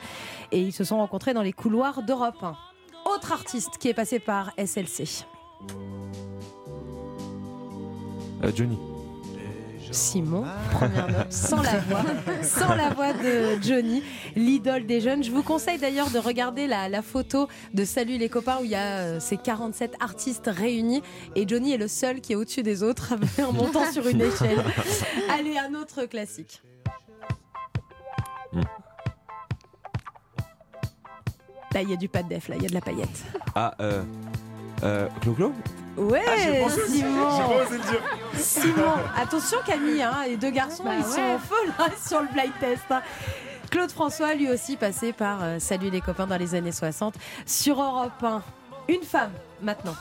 [0.52, 2.56] et ils se sont rencontrés dans les couloirs d'Europe 1.
[3.16, 5.26] Autre artiste qui est passé par SLC.
[8.44, 8.78] Euh, Johnny.
[9.92, 12.04] Simon, première note, sans la voix,
[12.42, 14.04] sans la voix de Johnny,
[14.36, 15.24] l'idole des jeunes.
[15.24, 18.76] Je vous conseille d'ailleurs de regarder la, photo de Salut les copains où il y
[18.76, 21.02] a euh, ces 47 artistes réunis
[21.36, 23.14] et Johnny est le seul qui est au-dessus des autres
[23.44, 24.64] en montant sur une échelle.
[25.30, 26.62] Allez, un autre classique.
[31.74, 33.26] Là, il y a du pas de def, là, il y a de la paillette.
[33.56, 34.04] Ah, euh.
[34.84, 35.08] Euh.
[35.98, 36.70] Ouais, Ah.
[36.88, 37.30] Simon.
[37.38, 38.02] J'ai pas osé le dire.
[38.40, 41.16] Simon, attention Camille, hein, les deux garçons, Bah ils ouais.
[41.16, 42.84] sont feu là sur le blind test.
[42.90, 43.02] hein.
[43.70, 47.16] Claude François, lui aussi passé par euh, Salut les copains dans les années 60
[47.46, 48.42] sur Europe 1.
[48.90, 49.32] Une femme
[49.62, 49.96] maintenant.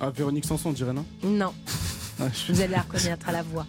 [0.00, 1.04] Ah, Véronique Sanson, on dirait, non?
[1.22, 1.54] Non,
[2.20, 3.66] Ah, je- vous allez la reconnaître à la voix.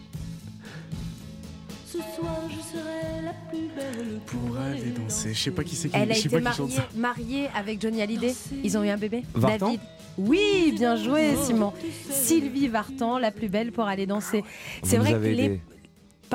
[4.26, 5.34] Pour aller danser.
[5.34, 6.78] Je sais pas qui c'est qui, Elle a je sais été pas qui chante mariée,
[6.94, 6.98] ça.
[6.98, 8.34] mariée avec Johnny Hallyday.
[8.64, 9.24] Ils ont eu un bébé.
[9.34, 9.80] Vartan David.
[10.18, 11.74] Oui, bien joué Simon.
[12.10, 14.44] Sylvie Vartan, la plus belle pour aller danser.
[14.84, 15.60] C'est Vous vrai que les.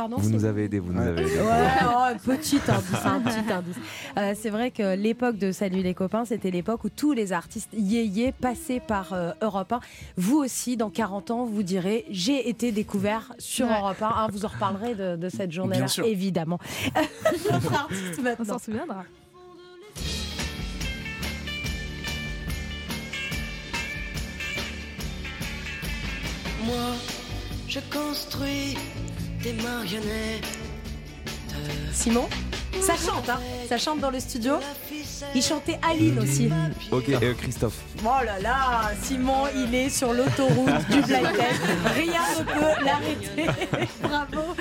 [0.07, 1.41] Vous nous avez aidé, vous nous avez aidé.
[1.41, 3.77] Ouais, oh, petit indice, un petit indice.
[4.17, 7.71] Euh, c'est vrai que l'époque de Salut les copains, c'était l'époque où tous les artistes
[7.73, 9.81] yéyé passaient par euh, Europe 1.
[10.17, 13.67] Vous aussi, dans 40 ans, vous direz J'ai été découvert sur.
[13.67, 14.07] Europe 1.
[14.07, 16.59] Hein, vous en reparlerez de, cette journée-là, évidemment.
[16.95, 17.51] Artiste
[18.23, 18.45] maintenant.
[18.49, 19.05] On s'en souviendra.
[26.65, 26.95] Moi,
[27.67, 28.77] je construis
[29.43, 30.59] des marionnettes.
[31.93, 32.29] Simon
[32.81, 34.55] Ça chante, hein Ça chante dans le studio.
[35.35, 36.49] Il chantait Aline aussi.
[36.91, 37.81] Ok, euh, Christophe.
[38.05, 41.61] Oh là là, Simon, il est sur l'autoroute du blind test.
[41.95, 43.47] Rien ne peut l'arrêter.
[44.03, 44.55] Bravo,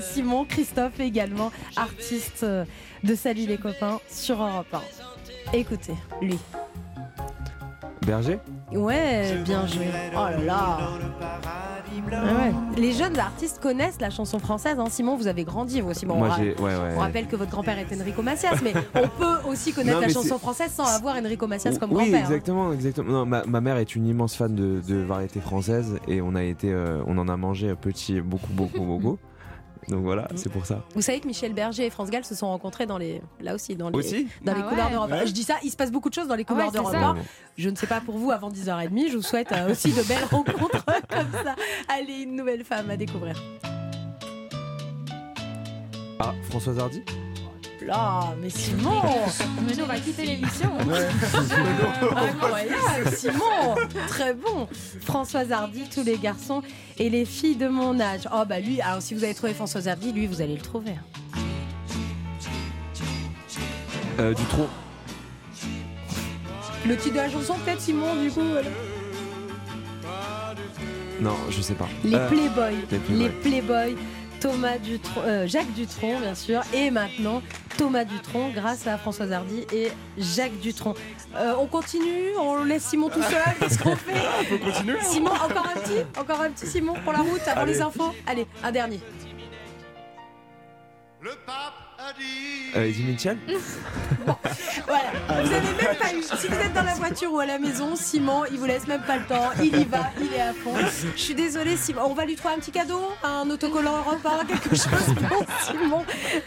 [0.00, 2.64] Simon, Christophe également, artiste euh,
[3.02, 4.80] de Salut les copains sur Europe 1.
[5.52, 6.38] Écoutez, lui.
[8.06, 8.38] Berger?
[8.72, 9.86] Ouais, bien joué.
[10.14, 10.78] Oh là là.
[12.12, 12.52] Ah ouais.
[12.76, 14.76] Les jeunes artistes connaissent la chanson française.
[14.78, 14.86] hein.
[14.90, 16.06] Simon, vous avez grandi, vous aussi.
[16.06, 16.92] Bon, Moi, on, ra- j'ai- ouais, ouais.
[16.96, 20.12] on rappelle que votre grand-père est Enrico Macias, mais on peut aussi connaître Non, la
[20.12, 22.14] chanson française sans avoir Enrico Macias comme oui, grand-père.
[22.16, 22.20] hein.
[22.24, 23.10] exactement, exactement.
[23.12, 26.42] Non, ma, ma mère est une immense fan de, de variété française et on a
[26.42, 29.18] été, euh, on en a mangé petit, beaucoup, beaucoup, beaucoup.
[29.88, 30.82] Donc voilà, c'est pour ça.
[30.94, 33.76] Vous savez que Michel Berger et France Gall se sont rencontrés dans les, là aussi,
[33.76, 34.92] dans les, Aussi dans les Ah couleurs ouais.
[34.92, 35.10] d'Europe.
[35.10, 35.26] Ouais.
[35.26, 37.16] Je dis ça, il se passe beaucoup de choses dans les Ah ouais, d'Europe.
[37.56, 39.10] Je ne sais pas pour vous avant 10h30.
[39.10, 41.54] Je vous souhaite euh, aussi de belles rencontres comme ça.
[41.88, 43.40] Allez, une nouvelle femme à découvrir.
[46.18, 47.02] Ah, Françoise Hardy?
[47.86, 49.02] Là, mais Simon
[49.66, 50.70] Mais nous, on va quitter l'émission.
[52.16, 53.74] Incroyable, Simon
[54.08, 54.66] Très bon
[55.02, 56.62] Françoise Hardy, tous les garçons
[56.98, 58.22] et les filles de mon âge.
[58.32, 60.92] Oh bah lui, alors si vous avez trouvé Françoise Hardy, lui vous allez le trouver.
[60.92, 61.38] hein.
[64.20, 64.68] euh, Dutronc.
[66.86, 68.68] Le titre de la chanson peut-être Simon du coup voilà.
[71.20, 71.88] Non, je sais pas.
[72.04, 72.74] Les Euh, Playboys.
[72.90, 73.18] les Playboys.
[73.22, 73.96] Les Playboys.
[74.44, 77.40] Thomas Dutronc, euh, Jacques Dutronc bien sûr, et maintenant
[77.78, 79.88] Thomas Dutronc grâce à Françoise Hardy et
[80.18, 80.92] Jacques Dutronc.
[81.34, 85.30] Euh, on continue, on laisse Simon tout seul, qu'est-ce qu'on fait On peut continuer Simon,
[85.30, 87.72] encore un petit, encore un petit Simon pour la route avant Allez.
[87.72, 88.14] les infos.
[88.26, 89.00] Allez, un dernier.
[91.24, 91.30] Euh,
[92.74, 93.38] Eddie Mitchell
[94.86, 95.10] Voilà.
[95.28, 96.22] Vous avez même pas eu.
[96.22, 99.02] Si vous êtes dans la voiture ou à la maison, Simon, il vous laisse même
[99.02, 99.50] pas le temps.
[99.58, 100.72] Il y va, il est à fond.
[101.14, 102.02] Je suis désolée, Simon.
[102.04, 106.04] On va lui trouver un petit cadeau, un autocollant Europe 1, quelque chose pour Simon.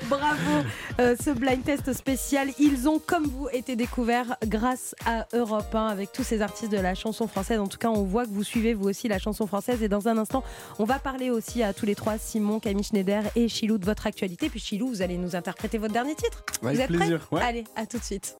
[0.10, 0.66] Bravo.
[1.00, 5.88] Euh, ce blind test spécial, ils ont, comme vous, été découverts grâce à Europe 1
[5.88, 7.60] avec tous ces artistes de la chanson française.
[7.60, 9.82] En tout cas, on voit que vous suivez vous aussi la chanson française.
[9.82, 10.44] Et dans un instant,
[10.80, 14.08] on va parler aussi à tous les trois, Simon, Camille Schneider et Chilou, de votre
[14.08, 14.50] actualité.
[14.50, 16.44] Puis Chilou, vous allez nous interpréter votre dernier titre.
[16.62, 17.44] Avec vous êtes plaisir, prêts ouais.
[17.44, 18.38] Allez, à tout de suite.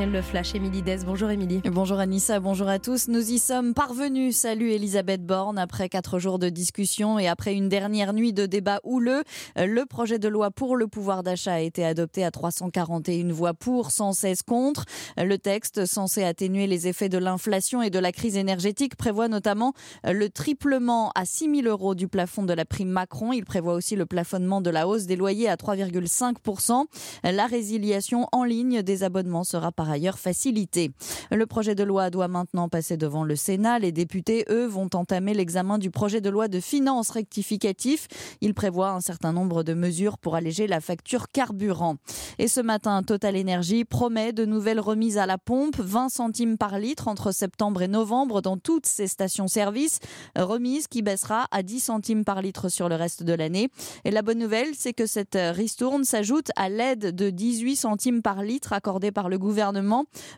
[0.00, 0.82] Le flash, Émilie.
[1.04, 1.60] Bonjour Émilie.
[1.70, 3.08] Bonjour Anissa, bonjour à tous.
[3.08, 4.34] Nous y sommes parvenus.
[4.34, 5.58] Salut Elisabeth Borne.
[5.58, 9.22] Après quatre jours de discussion et après une dernière nuit de débat houleux,
[9.58, 13.52] euh, le projet de loi pour le pouvoir d'achat a été adopté à 341 voix
[13.52, 14.86] pour, 116 contre.
[15.20, 19.28] Euh, Le texte, censé atténuer les effets de l'inflation et de la crise énergétique, prévoit
[19.28, 19.74] notamment
[20.06, 23.34] euh, le triplement à 6 000 euros du plafond de la prime Macron.
[23.34, 26.86] Il prévoit aussi le plafonnement de la hausse des loyers à 3,5%.
[27.24, 30.92] La résiliation en ligne des abonnements sera par ailleurs facilitée.
[31.30, 33.78] Le projet de loi doit maintenant passer devant le Sénat.
[33.78, 38.08] Les députés, eux, vont entamer l'examen du projet de loi de finances rectificatif.
[38.40, 41.96] Il prévoit un certain nombre de mesures pour alléger la facture carburant.
[42.38, 46.78] Et ce matin, Total Energy promet de nouvelles remises à la pompe, 20 centimes par
[46.78, 50.00] litre entre septembre et novembre dans toutes ses stations-service.
[50.36, 53.70] Remise qui baissera à 10 centimes par litre sur le reste de l'année.
[54.04, 58.42] Et la bonne nouvelle, c'est que cette ristourne s'ajoute à l'aide de 18 centimes par
[58.42, 59.71] litre accordée par le gouvernement.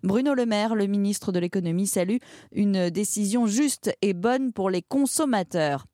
[0.03, 2.19] Bruno Le Maire, le ministre de l'économie, salue
[2.53, 5.87] une décision juste et bonne pour les consommateurs.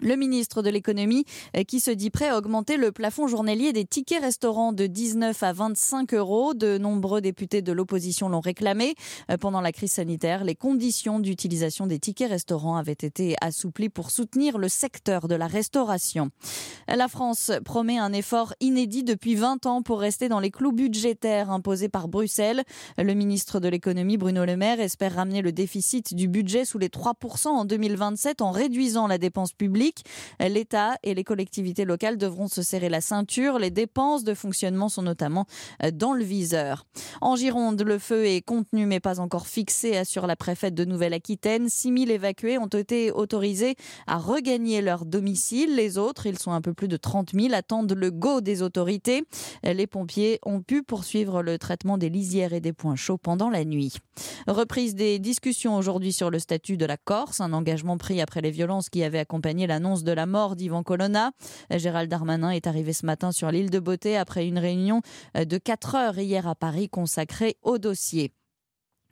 [0.00, 1.24] Le ministre de l'économie
[1.56, 5.40] euh, qui se dit prêt à augmenter le plafond journalier des tickets restaurants de 19
[5.42, 6.52] à 25 euros.
[6.52, 8.96] De nombreux députés de l'opposition l'ont réclamé.
[9.30, 14.10] Euh, Pendant la crise sanitaire, les conditions d'utilisation des tickets restaurants avaient été assouplies pour
[14.10, 16.30] soutenir le secteur de la restauration.
[16.88, 21.50] La France promet un effort inédit depuis 20 ans pour rester dans les clous budgétaires
[21.50, 22.64] imposés par Bruxelles.
[22.98, 26.88] Le ministre de l'économie, Bruno Le Maire, espère ramener le déficit du budget sous les
[26.88, 29.83] 3% en 2027 en réduisant la dépense publique.
[30.40, 33.58] L'État et les collectivités locales devront se serrer la ceinture.
[33.58, 35.46] Les dépenses de fonctionnement sont notamment
[35.82, 36.86] euh, dans le viseur.
[37.20, 41.68] En Gironde, le feu est contenu mais pas encore fixé, assure la préfète de Nouvelle-Aquitaine.
[41.68, 43.76] 6000 évacués ont été autorisés
[44.06, 45.74] à regagner leur domicile.
[45.76, 49.24] Les autres, ils sont un peu plus de 30 000, attendent le go des autorités.
[49.62, 53.64] Les pompiers ont pu poursuivre le traitement des lisières et des points chauds pendant la
[53.64, 53.94] nuit.
[54.46, 58.50] Reprise des discussions aujourd'hui sur le statut de la Corse, un engagement pris après les
[58.50, 61.32] violences qui avaient accompagné l'annonce de la mort d'Ivan Colonna.
[61.68, 65.00] Gérald Darmanin est arrivé ce matin sur l'île de Beauté après une réunion
[65.34, 68.32] de 4 heures hier à Paris consacrée au dossier.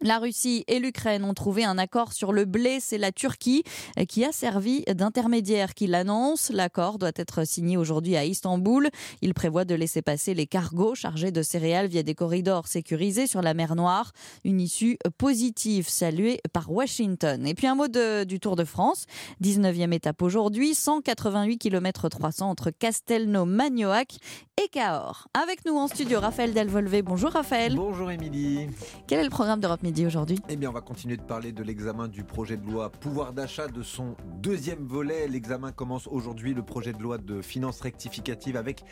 [0.04, 2.78] La Russie et l'Ukraine ont trouvé un accord sur le blé.
[2.80, 3.62] C'est la Turquie
[4.08, 6.50] qui a servi d'intermédiaire qui l'annonce.
[6.50, 8.88] L'accord doit être signé aujourd'hui à Istanbul.
[9.20, 13.42] Il prévoit de laisser passer les cargos chargés de céréales via des corridors sécurisés sur
[13.42, 14.10] la mer Noire.
[14.42, 17.46] Une issue positive saluée par Washington.
[17.46, 19.04] Et puis un mot de- du Tour de France.
[19.40, 20.74] 19e étape aujourd'hui.
[20.74, 24.16] 188 km 300 entre Castelnau-Magnoac
[24.62, 25.28] et Cahors.
[25.40, 27.02] Avec nous en studio, Raphaël Delvolvé.
[27.02, 27.76] Bonjour Raphaël.
[27.76, 28.66] Bonjour Émilie.
[29.06, 31.62] Quel est le programme d'Europe Midi aujourd'hui Eh bien, on va continuer de parler de
[31.62, 35.28] l'examen du projet de loi pouvoir d'achat de son deuxième volet.
[35.28, 38.84] L'examen commence aujourd'hui, le projet de loi de finances rectificative avec,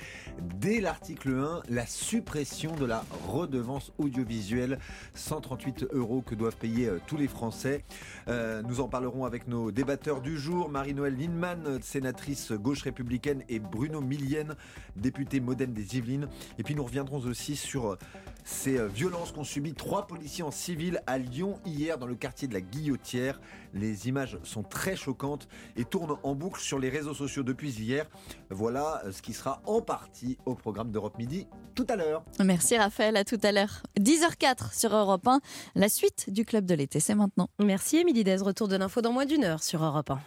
[0.60, 4.78] dès l'article 1, la suppression de la redevance audiovisuelle,
[5.14, 7.82] 138 euros que doivent payer euh, tous les Français.
[8.28, 13.58] Euh, nous en parlerons avec nos débatteurs du jour, Marie-Noël Lindemann, sénatrice gauche républicaine, et
[13.58, 14.54] Bruno Millienne,
[14.96, 16.28] député modem des Yvelines.
[16.58, 17.98] Et puis nous reviendrons aussi sur euh,
[18.44, 22.54] ces violences qu'ont subies trois policiers en civil à Lyon hier dans le quartier de
[22.54, 23.40] la Guillotière.
[23.74, 28.06] Les images sont très choquantes et tournent en boucle sur les réseaux sociaux depuis hier.
[28.50, 32.22] Voilà euh, ce qui sera en partie au programme d'Europe Midi tout à l'heure.
[32.44, 33.82] Merci Raphaël, à tout à l'heure.
[33.98, 35.40] 10h04 sur Europe 1.
[35.74, 37.48] La suite du club de l'été, c'est maintenant.
[37.58, 40.20] Merci Émilie Dez, retour de l'info dans moins d'une heure sur Europe 1.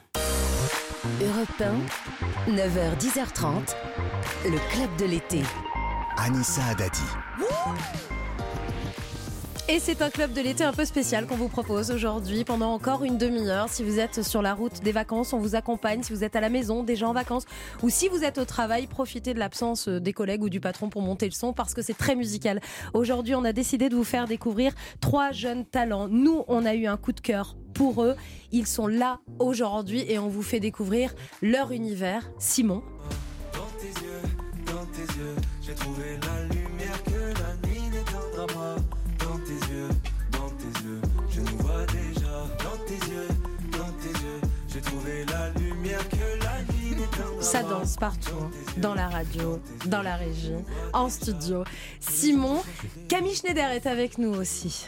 [1.21, 1.61] Europe
[2.47, 3.75] 1, 9h, 10h30,
[4.45, 5.41] le club de l'été.
[6.17, 7.01] Anissa Haddadi.
[9.69, 13.05] Et c'est un club de l'été un peu spécial qu'on vous propose aujourd'hui pendant encore
[13.05, 13.69] une demi-heure.
[13.69, 16.03] Si vous êtes sur la route des vacances, on vous accompagne.
[16.03, 17.45] Si vous êtes à la maison, déjà en vacances,
[17.81, 21.01] ou si vous êtes au travail, profitez de l'absence des collègues ou du patron pour
[21.01, 22.59] monter le son parce que c'est très musical.
[22.93, 26.09] Aujourd'hui, on a décidé de vous faire découvrir trois jeunes talents.
[26.09, 28.17] Nous, on a eu un coup de cœur pour eux.
[28.51, 32.29] Ils sont là aujourd'hui et on vous fait découvrir leur univers.
[32.37, 32.83] Simon,
[33.53, 34.21] Dans tes yeux,
[34.65, 36.32] dans tes yeux, j'ai trouvé la
[47.43, 48.51] Ça danse partout, hein.
[48.77, 50.55] dans la radio, dans la régie,
[50.93, 51.65] en studio.
[51.99, 52.61] Simon,
[53.09, 54.87] Camille Schneider est avec nous aussi.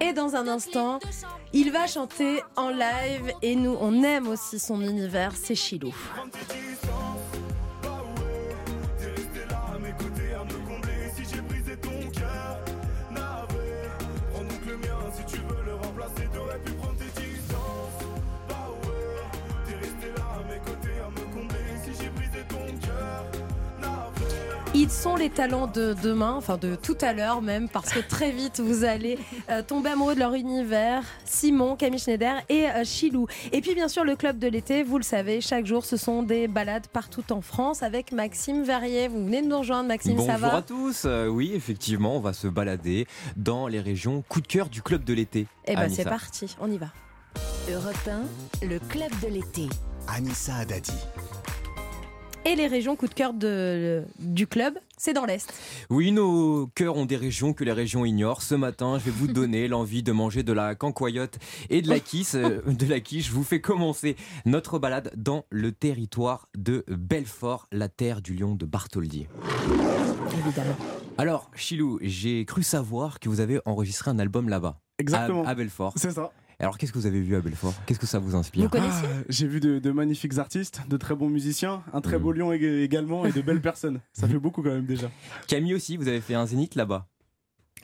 [0.00, 1.00] Et dans un instant,
[1.52, 5.94] il va chanter en live et nous, on aime aussi son univers, c'est Chilou.
[24.80, 28.30] Ils sont les talents de demain, enfin de tout à l'heure même, parce que très
[28.30, 29.18] vite vous allez
[29.50, 31.02] euh, tomber amoureux de leur univers.
[31.24, 33.26] Simon, Camille Schneider et euh, Chilou.
[33.50, 36.22] Et puis bien sûr le club de l'été, vous le savez, chaque jour ce sont
[36.22, 39.08] des balades partout en France avec Maxime Verrier.
[39.08, 41.02] Vous venez de nous rejoindre, Maxime, Bonjour ça va à tous.
[41.06, 45.02] Euh, oui, effectivement, on va se balader dans les régions coup de cœur du club
[45.02, 45.48] de l'été.
[45.66, 46.04] Eh ben Anissa.
[46.04, 46.86] c'est parti, on y va.
[47.68, 48.08] Europe
[48.62, 49.68] 1, le club de l'été.
[50.06, 50.92] Anissa Haddadi.
[52.48, 55.52] Et les régions coup de cœur de, du club, c'est dans l'Est.
[55.90, 58.40] Oui, nos cœurs ont des régions que les régions ignorent.
[58.40, 61.36] Ce matin, je vais vous donner l'envie de manger de la cancoyote
[61.68, 62.34] et de la quiche.
[62.36, 63.26] euh, de la quiche.
[63.26, 68.54] Je vous fais commencer notre balade dans le territoire de Belfort, la terre du lion
[68.54, 69.26] de Bartholdi.
[70.32, 70.76] Évidemment.
[71.18, 74.80] Alors, Chilou, j'ai cru savoir que vous avez enregistré un album là-bas.
[74.98, 75.44] Exactement.
[75.44, 75.92] À, à Belfort.
[75.96, 76.32] C'est ça.
[76.60, 77.72] Alors, qu'est-ce que vous avez vu à Belfort?
[77.86, 78.68] Qu'est-ce que ça vous inspire?
[78.74, 78.80] Ah,
[79.28, 82.82] J'ai vu de, de magnifiques artistes, de très bons musiciens, un très beau lion ég-
[82.82, 84.00] également et de belles personnes.
[84.12, 85.08] Ça fait beaucoup quand même déjà.
[85.46, 87.06] Camille aussi, vous avez fait un zénith là-bas.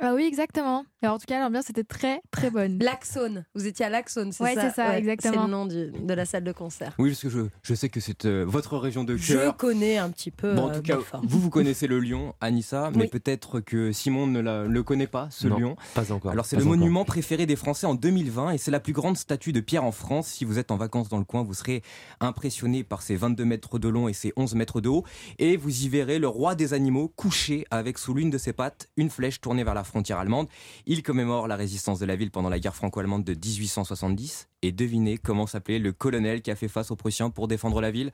[0.01, 0.85] Ah oui, exactement.
[1.03, 2.79] Et en tout cas, l'ambiance était très très bonne.
[2.81, 3.45] L'Axone.
[3.55, 5.35] Vous étiez à l'Axone, c'est Ouais, ça c'est ça, exactement.
[5.35, 6.95] C'est le nom du- de la salle de concert.
[6.99, 9.57] Oui, parce que je, je sais que c'est euh, votre région de Je cœur.
[9.57, 10.55] connais un petit peu.
[10.55, 11.23] Bon, en euh, tout cas, Belfort.
[11.27, 13.09] vous, vous connaissez le lion, Anissa, mais Oui.
[13.09, 15.77] peut-être que Simon ne la- le connaît pas, ce Non, lion.
[15.95, 16.77] pas encore, Alors, c'est le encore.
[16.77, 19.93] monument préféré des Français en 2020 et c'est la plus grande statue de pierre en
[19.93, 20.29] France.
[20.29, 21.83] Si vous êtes en vacances dans le coin, vous serez
[22.21, 25.05] impressionné par ses 22 mètres de long et ses 11 mètres de haut.
[25.39, 28.89] Et vous y verrez le roi des animaux couché avec sous l'une de ses pattes
[28.97, 30.49] une flèche tournée vers la frontière allemande.
[30.87, 34.49] Il commémore la résistance de la ville pendant la guerre franco-allemande de 1870.
[34.63, 37.91] Et devinez comment s'appelait le colonel qui a fait face aux Prussiens pour défendre la
[37.91, 38.13] ville?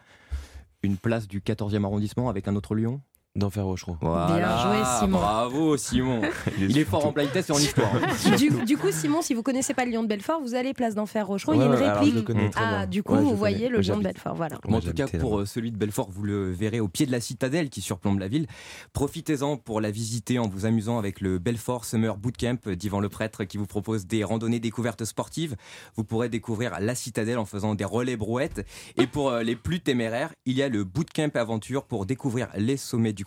[0.82, 3.00] Une place du 14e arrondissement avec un autre lion?
[3.36, 3.96] d'Enfer Rochereau.
[4.00, 5.18] Voilà, joué, Simon.
[5.18, 6.22] Bravo Simon.
[6.58, 7.90] Il est fort en blind test et en histoire.
[8.36, 10.94] Du, du coup, Simon, si vous connaissez pas le lion de Belfort, vous allez place
[10.94, 11.54] d'Enfer Rochereau.
[11.54, 12.14] il y a une alors réplique.
[12.14, 12.86] je le connais très ah, bien.
[12.86, 14.34] du coup, Ouais, vous voyez le lion de Belfort.
[14.34, 14.58] Voilà.
[14.68, 17.20] En tout cas, pour euh, celui de Belfort, vous le verrez au pied de la
[17.20, 18.46] citadelle qui surplombe la ville.
[18.92, 23.44] Profitez-en pour la visiter en vous amusant avec le Belfort Summer Bootcamp d'Yvan Le Prêtre
[23.44, 25.56] qui vous propose des randonnées découvertes sportives.
[25.96, 28.66] Vous pourrez découvrir la citadelle en faisant des relais brouettes.
[28.96, 32.76] Et pour euh, les plus téméraires, il y a le Bootcamp Aventure pour découvrir les
[32.76, 33.24] sommets du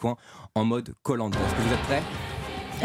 [0.56, 1.40] en mode Colanta.
[1.58, 2.04] Vous êtes prêts?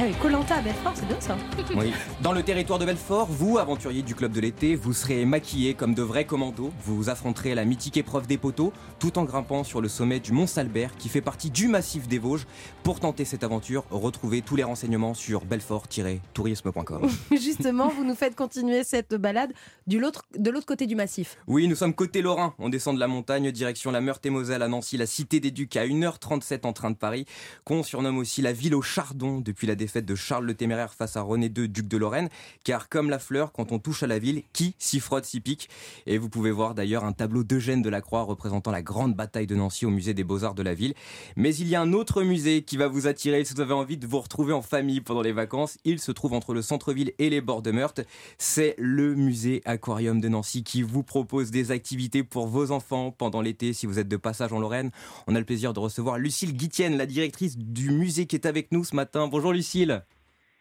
[0.01, 1.37] Ah oui, Colanta à Belfort, c'est bien ça.
[1.75, 1.93] oui.
[2.23, 5.93] Dans le territoire de Belfort, vous, aventuriers du club de l'été, vous serez maquillés comme
[5.93, 6.71] de vrais commandos.
[6.85, 10.47] Vous affronterez la mythique épreuve des poteaux tout en grimpant sur le sommet du Mont
[10.47, 12.47] Salbert qui fait partie du massif des Vosges.
[12.85, 17.09] Pour tenter cette aventure, retrouvez tous les renseignements sur belfort-tourisme.com.
[17.33, 19.53] Justement, vous nous faites continuer cette balade
[19.89, 21.39] du l'autre- de l'autre côté du massif.
[21.49, 22.55] Oui, nous sommes côté Lorrain.
[22.61, 25.85] On descend de la montagne, direction la Meurthe-et-Moselle à Nancy, la cité des Ducs à
[25.87, 27.25] 1h37 en train de Paris,
[27.65, 31.17] qu'on surnomme aussi la ville au chardon depuis la défaite de Charles le Téméraire face
[31.17, 32.29] à René II, duc de Lorraine.
[32.65, 35.69] Car comme la fleur, quand on touche à la ville, qui s'y frotte s'y pique?
[36.07, 39.87] Et vous pouvez voir d'ailleurs un tableau d'Eugène Delacroix représentant la grande bataille de Nancy
[39.87, 40.95] au musée des Beaux-Arts de la ville.
[41.37, 43.97] Mais il y a un autre musée qui va vous attirer si vous avez envie
[43.97, 45.79] de vous retrouver en famille pendant les vacances.
[45.85, 48.07] Il se trouve entre le centre-ville et les bords de Meurthe.
[48.39, 53.41] C'est le musée Aquarium de Nancy qui vous propose des activités pour vos enfants pendant
[53.41, 54.91] l'été si vous êtes de passage en Lorraine.
[55.27, 58.73] On a le plaisir de recevoir Lucille Guitienne, la directrice du musée qui est avec
[58.73, 59.29] nous ce matin.
[59.29, 59.68] Bonjour Lucille.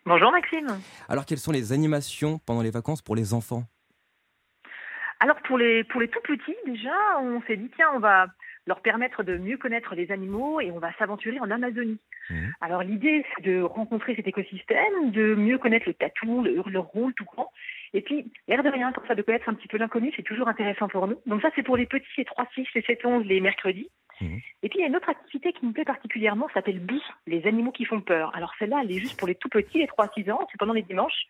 [0.05, 0.67] Bonjour Maxime.
[1.07, 3.63] Alors quelles sont les animations pendant les vacances pour les enfants?
[5.21, 8.27] Alors pour les pour les tout petits déjà, on s'est dit tiens on va
[8.65, 11.99] leur permettre de mieux connaître les animaux et on va s'aventurer en Amazonie.
[12.59, 17.13] Alors l'idée c'est de rencontrer cet écosystème, de mieux connaître le tatou, le hurleron, le
[17.13, 17.49] tout grand.
[17.93, 20.49] Et puis l'air de rien, comme ça de connaître un petit peu l'inconnu, c'est toujours
[20.49, 21.21] intéressant pour nous.
[21.25, 23.89] Donc ça c'est pour les petits, les 3, 6 et 7, 11 les mercredis.
[24.21, 27.01] Et puis il y a une autre activité qui me plaît particulièrement, ça s'appelle BI,
[27.27, 28.35] les animaux qui font peur.
[28.35, 30.81] Alors celle-là, elle est juste pour les tout petits, les 3-6 ans, c'est pendant les
[30.81, 31.27] dimanches.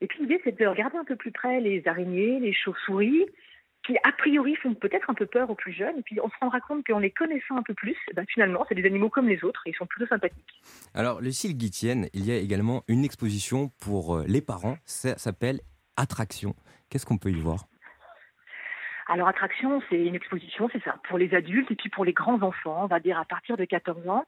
[0.00, 3.26] Et puis l'idée, c'est de regarder un peu plus près les araignées, les chauves-souris,
[3.86, 5.98] qui a priori font peut-être un peu peur aux plus jeunes.
[5.98, 8.64] Et puis on se rendra compte qu'en les connaissant un peu plus, eh ben, finalement,
[8.68, 10.60] c'est des animaux comme les autres et ils sont plutôt sympathiques.
[10.94, 14.76] Alors Lucille Guitienne, il y a également une exposition pour euh, les parents.
[14.84, 15.60] Ça s'appelle
[15.96, 16.54] Attraction.
[16.90, 17.66] Qu'est-ce qu'on peut y voir?
[19.06, 22.42] Alors attraction, c'est une exposition, c'est ça, pour les adultes et puis pour les grands
[22.42, 24.24] enfants, on va dire à partir de 14 ans.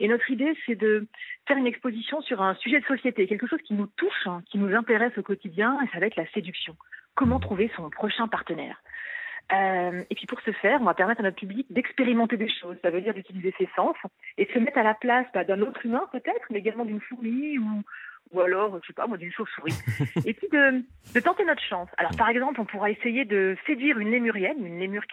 [0.00, 1.06] Et notre idée, c'est de
[1.46, 4.58] faire une exposition sur un sujet de société, quelque chose qui nous touche, hein, qui
[4.58, 6.76] nous intéresse au quotidien, et ça va être la séduction.
[7.14, 8.80] Comment trouver son prochain partenaire?
[9.52, 12.76] Euh, et puis pour ce faire, on va permettre à notre public d'expérimenter des choses.
[12.82, 13.94] Ça veut dire d'utiliser ses sens
[14.38, 17.00] et de se mettre à la place bah, d'un autre humain peut-être, mais également d'une
[17.00, 17.82] fourmi ou,
[18.32, 19.74] ou alors, je sais pas moi, d'une chauve-souris.
[20.24, 21.88] et puis de, tenter notre chance.
[21.96, 25.04] Alors par exemple, on pourra essayer de séduire une lémurienne, une lémure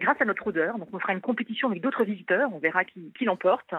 [0.00, 0.78] grâce à notre odeur.
[0.78, 3.74] Donc on fera une compétition avec d'autres visiteurs, on verra qui, qui l'emporte.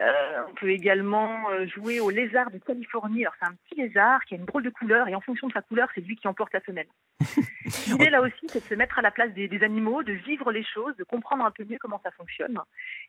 [0.00, 3.22] Euh, on peut également euh, jouer au lézard de Californie.
[3.22, 5.52] Alors c'est un petit lézard qui a une drôle de couleur et en fonction de
[5.52, 6.86] sa couleur, c'est lui qui emporte la femelle.
[7.88, 10.52] L'idée là aussi, c'est de se mettre à la place des, des animaux, de vivre
[10.52, 12.58] les choses, de comprendre un peu mieux comment ça fonctionne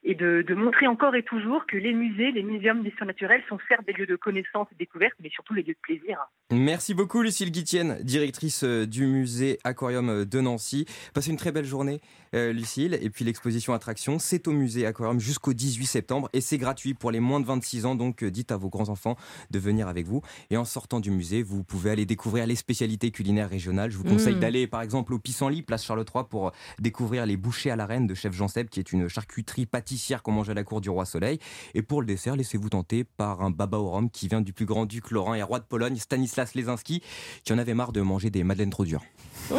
[0.03, 3.59] et de, de montrer encore et toujours que les musées, les muséums d'histoire naturelle sont
[3.67, 6.19] certes des lieux de connaissance et de découverte, mais surtout les lieux de plaisir.
[6.51, 10.85] Merci beaucoup Lucille Guitienne, directrice euh, du musée Aquarium de Nancy.
[11.13, 12.01] Passez une très belle journée
[12.33, 12.97] euh, Lucille.
[13.01, 17.11] Et puis l'exposition Attraction, c'est au musée Aquarium jusqu'au 18 septembre et c'est gratuit pour
[17.11, 17.95] les moins de 26 ans.
[17.95, 19.15] Donc euh, dites à vos grands-enfants
[19.51, 20.21] de venir avec vous.
[20.49, 23.91] Et en sortant du musée, vous pouvez aller découvrir les spécialités culinaires régionales.
[23.91, 24.39] Je vous conseille Mm.
[24.39, 28.07] d'aller par exemple au Pissenlit, place Charles III, pour découvrir les bouchées à la reine
[28.07, 30.89] de chef Jean Seb, qui est une charcuterie pâtissière qu'on mange à la cour du
[30.89, 31.39] roi Soleil.
[31.73, 34.65] Et pour le dessert, laissez-vous tenter par un baba au rhum qui vient du plus
[34.65, 37.01] grand duc Laurent et roi de Pologne, Stanislas Lesinski,
[37.43, 39.03] qui en avait marre de manger des madeleines trop dures.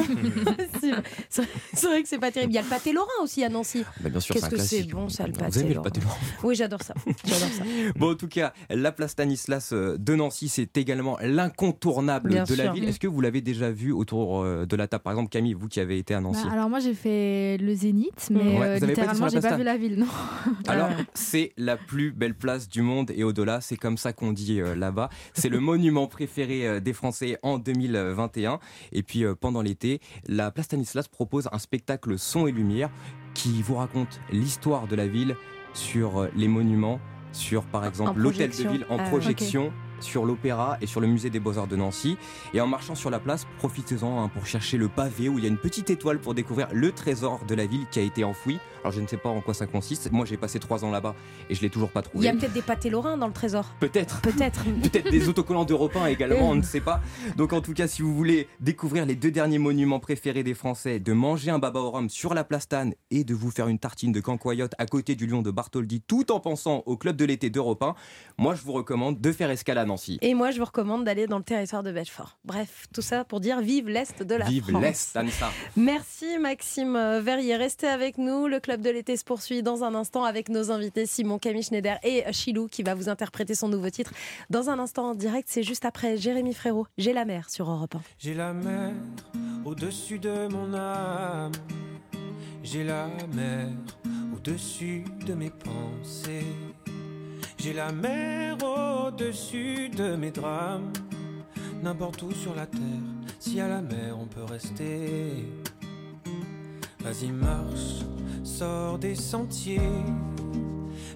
[1.30, 2.52] c'est vrai que c'est pas terrible.
[2.52, 3.84] Il y a le pâté lorrain aussi à Nancy.
[4.00, 5.84] Bah, bien sûr, Qu'est-ce que c'est bon ça le Vous pâté aimez le lorrain.
[5.90, 6.94] pâté lorrain Oui, j'adore ça.
[7.24, 7.64] J'adore ça.
[7.96, 12.72] Bon, en tout cas, la place Stanislas euh, de Nancy, c'est également l'incontournable de la
[12.72, 12.84] ville.
[12.84, 15.02] Est-ce que vous l'avez déjà vu autour euh, de la table?
[15.02, 16.44] Par exemple, Camille, vous qui avez été à Nancy.
[16.44, 19.76] Bah, alors moi j'ai fait le Zénith, mais Ouais, euh, littéralement j'ai pas vu la
[19.76, 20.06] ville, non.
[20.68, 24.60] Alors, c'est la plus belle place du monde et au-delà, c'est comme ça qu'on dit
[24.60, 25.08] euh, là-bas.
[25.34, 28.58] C'est le monument préféré des Français en 2021.
[28.92, 32.90] Et puis, euh, pendant l'été, la place Stanislas propose un spectacle son et lumière
[33.34, 35.36] qui vous raconte l'histoire de la ville
[35.74, 37.00] sur euh, les monuments,
[37.32, 39.72] sur par exemple l'hôtel de ville en Ah, projection.
[40.02, 42.16] Sur l'Opéra et sur le musée des Beaux-Arts de Nancy.
[42.54, 45.46] Et en marchant sur la place, profitez-en hein, pour chercher le pavé où il y
[45.46, 48.58] a une petite étoile pour découvrir le trésor de la ville qui a été enfoui.
[48.82, 50.10] Alors je ne sais pas en quoi ça consiste.
[50.10, 51.14] Moi j'ai passé trois ans là-bas
[51.48, 52.26] et je l'ai toujours pas Il trouvé.
[52.26, 53.66] y a peut-être des pâtés lorrains dans le trésor.
[53.80, 54.20] Peut-être.
[54.20, 54.64] Peut-être.
[54.82, 57.00] Peut-être des autocollants d'Europe 1 également, on ne sait pas.
[57.36, 60.98] Donc en tout cas, si vous voulez découvrir les deux derniers monuments préférés des Français,
[60.98, 63.78] de manger un baba au rhum sur la place Tannes et de vous faire une
[63.78, 67.24] tartine de cancoyote à côté du lion de Bartholdi, tout en pensant au club de
[67.24, 67.94] l'été d'Europe 1,
[68.38, 70.18] moi je vous recommande de faire escale à Nancy.
[70.22, 72.38] Et moi, je vous recommande d'aller dans le territoire de Belfort.
[72.44, 74.82] Bref, tout ça pour dire vive l'Est de la Vive France.
[74.82, 75.50] l'Est, Anissa.
[75.76, 77.56] Merci Maxime Verrier.
[77.56, 78.46] Restez avec nous.
[78.46, 81.98] Le club de l'été se poursuit dans un instant avec nos invités Simon, Camille Schneider
[82.02, 84.12] et Chilou qui va vous interpréter son nouveau titre.
[84.50, 86.86] Dans un instant en direct, c'est juste après Jérémy Frérot.
[86.98, 88.00] J'ai la mer sur Europe 1.
[88.18, 88.92] J'ai la mer
[89.64, 91.52] au-dessus de mon âme.
[92.62, 93.68] J'ai la mer
[94.34, 96.46] au-dessus de mes pensées.
[97.62, 100.92] J'ai la mer au-dessus de mes drames.
[101.80, 102.80] N'importe où sur la terre,
[103.38, 105.48] si à la mer on peut rester.
[106.98, 108.04] Vas-y, marche,
[108.42, 109.78] sors des sentiers.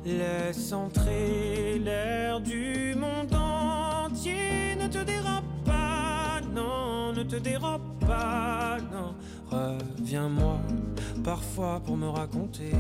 [0.05, 4.77] Laisse entrer l'air du monde entier.
[4.81, 9.17] Ne te dérobe pas, non, ne te dérobe pas, non.
[9.51, 10.61] Reviens-moi
[11.25, 12.71] parfois pour me raconter.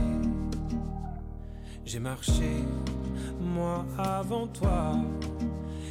[1.86, 2.50] J'ai marché,
[3.40, 4.96] moi avant toi.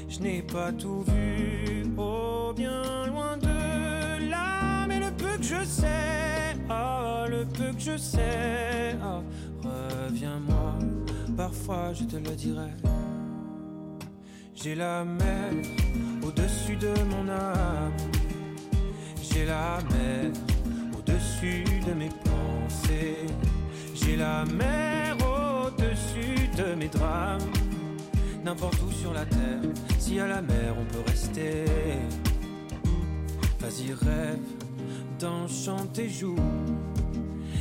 [0.10, 4.86] Je n'ai pas tout vu, oh bien loin de là.
[4.90, 9.24] Mais le peu que je sais, oh le peu que je sais, oh,
[9.64, 10.74] reviens-moi.
[11.38, 12.72] Parfois je te le dirai.
[14.54, 15.54] J'ai la mer
[16.24, 17.94] au-dessus de mon âme.
[19.22, 20.32] J'ai la mer
[20.98, 23.28] au-dessus de mes pensées.
[23.94, 25.16] J'ai la mer
[25.78, 27.42] au-dessus de mes drames.
[28.44, 29.62] N'importe où sur la terre,
[30.00, 31.66] si à la mer on peut rester.
[33.60, 34.40] Vas-y, rêve
[35.20, 36.36] d'un chant tes joues.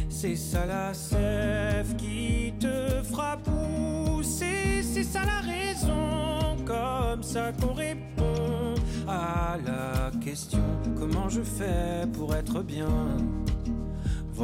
[0.08, 4.82] C'est ça la sève qui te fera pousser.
[4.82, 8.74] C'est ça la raison, comme ça qu'on répond
[9.08, 10.60] à la question
[10.96, 12.88] comment je fais pour être bien?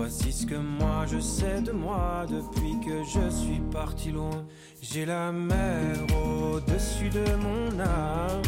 [0.02, 4.46] Voici ce que moi je sais de moi depuis que je suis parti loin.
[4.80, 5.94] J'ai la mer
[6.24, 8.40] au-dessus de mon âme.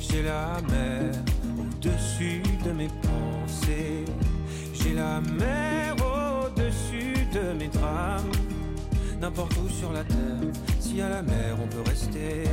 [0.00, 1.12] J'ai la mer
[1.60, 4.06] au-dessus de mes pensées.
[4.72, 8.32] J'ai la mer au-dessus de mes drames.
[9.20, 10.48] N'importe où sur la terre,
[10.80, 12.44] si à la mer on peut rester.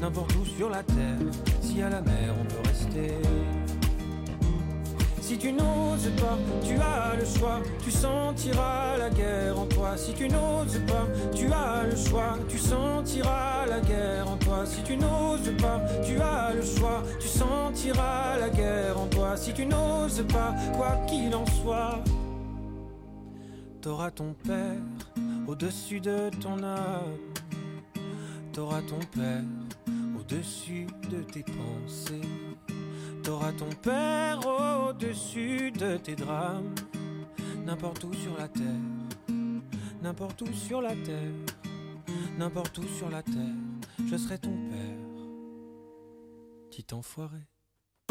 [0.00, 1.18] N'importe où sur la terre,
[1.60, 3.12] si à la mer on peut rester.
[5.26, 9.96] Si tu n'oses pas, tu as le choix, tu sentiras la guerre en toi.
[9.96, 11.04] Si tu n'oses pas,
[11.34, 14.64] tu as le choix, tu sentiras la guerre en toi.
[14.64, 19.36] Si tu n'oses pas, tu as le choix, tu sentiras la guerre en toi.
[19.36, 22.04] Si tu n'oses pas, quoi qu'il en soit,
[23.80, 24.78] t'auras ton père
[25.48, 27.18] au-dessus de ton âme.
[28.52, 29.42] T'auras ton père
[30.16, 32.20] au-dessus de tes pensées.
[33.26, 36.72] T'auras ton père au-dessus de tes drames.
[37.64, 38.62] N'importe où sur la terre,
[40.00, 41.34] n'importe où sur la terre,
[42.38, 43.56] n'importe où sur la terre,
[44.08, 44.96] je serai ton père.
[46.70, 47.40] Petit enfoiré.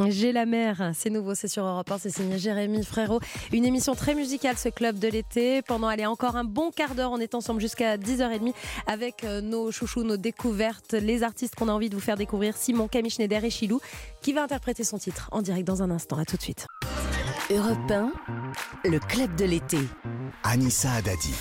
[0.08, 3.22] J'ai la mer, c'est nouveau, c'est sur Europe 1, c'est signé Jérémy Frérot.
[3.54, 5.62] Une émission très musicale, ce club de l'été.
[5.62, 8.54] Pendant, allez, encore un bon quart d'heure, on est ensemble jusqu'à 10h30
[8.88, 12.58] avec euh, nos chouchous, nos découvertes, les artistes qu'on a envie de vous faire découvrir,
[12.58, 13.80] Simon, Camille Schneider et Chilou,
[14.22, 16.18] qui va interpréter son titre en direct dans un instant.
[16.18, 16.68] À tout de suite.
[17.50, 18.12] Europe 1,
[18.84, 19.80] le club de l'été.
[20.43, 21.34] Anissa Haddadi.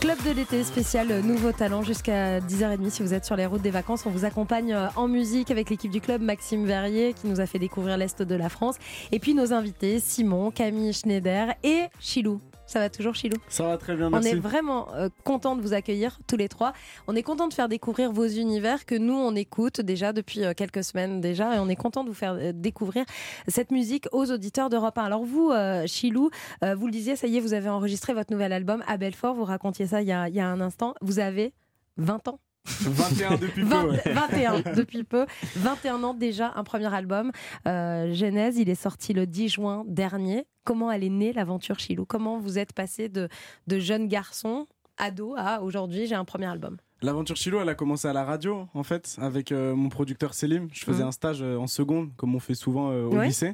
[0.00, 3.62] Club de l'été spécial euh, Nouveau Talent jusqu'à 10h30 si vous êtes sur les routes
[3.62, 4.04] des vacances.
[4.04, 7.46] On vous accompagne euh, en musique avec l'équipe du club Maxime Verrier qui nous a
[7.46, 8.76] fait découvrir l'Est de la France.
[9.10, 12.40] Et puis nos invités Simon, Camille Schneider et Chilou.
[12.66, 14.30] Ça va toujours Chilou Ça va très bien, On merci.
[14.30, 16.72] est vraiment euh, content de vous accueillir tous les trois.
[17.06, 20.52] On est content de faire découvrir vos univers que nous on écoute déjà depuis euh,
[20.52, 23.04] quelques semaines déjà et on est content de vous faire euh, découvrir
[23.46, 25.04] cette musique aux auditeurs d'Europe 1.
[25.04, 25.52] Alors vous,
[25.86, 26.30] Chilou,
[26.62, 29.34] vous le disiez, ça y est, vous avez enregistré votre nouvel album à Belfort.
[29.34, 30.94] Vous racontiez ça il y a, il y a un instant.
[31.00, 31.52] Vous avez
[31.98, 33.68] 20 ans 21 depuis peu.
[33.68, 34.02] 20 ouais.
[34.12, 37.30] 21 depuis peu, 21 ans déjà, un premier album.
[37.66, 40.46] Euh, Genèse, il est sorti le 10 juin dernier.
[40.64, 43.28] Comment elle est née l'aventure Chilou Comment vous êtes passé de,
[43.66, 44.66] de jeune garçon,
[44.98, 46.76] ado, à aujourd'hui j'ai un premier album?
[47.02, 50.66] L'aventure Chilo, elle a commencé à la radio, en fait, avec euh, mon producteur Selim.
[50.72, 51.08] Je faisais Mhm.
[51.08, 53.26] un stage euh, en seconde, comme on fait souvent euh, au Ouais.
[53.26, 53.52] lycée.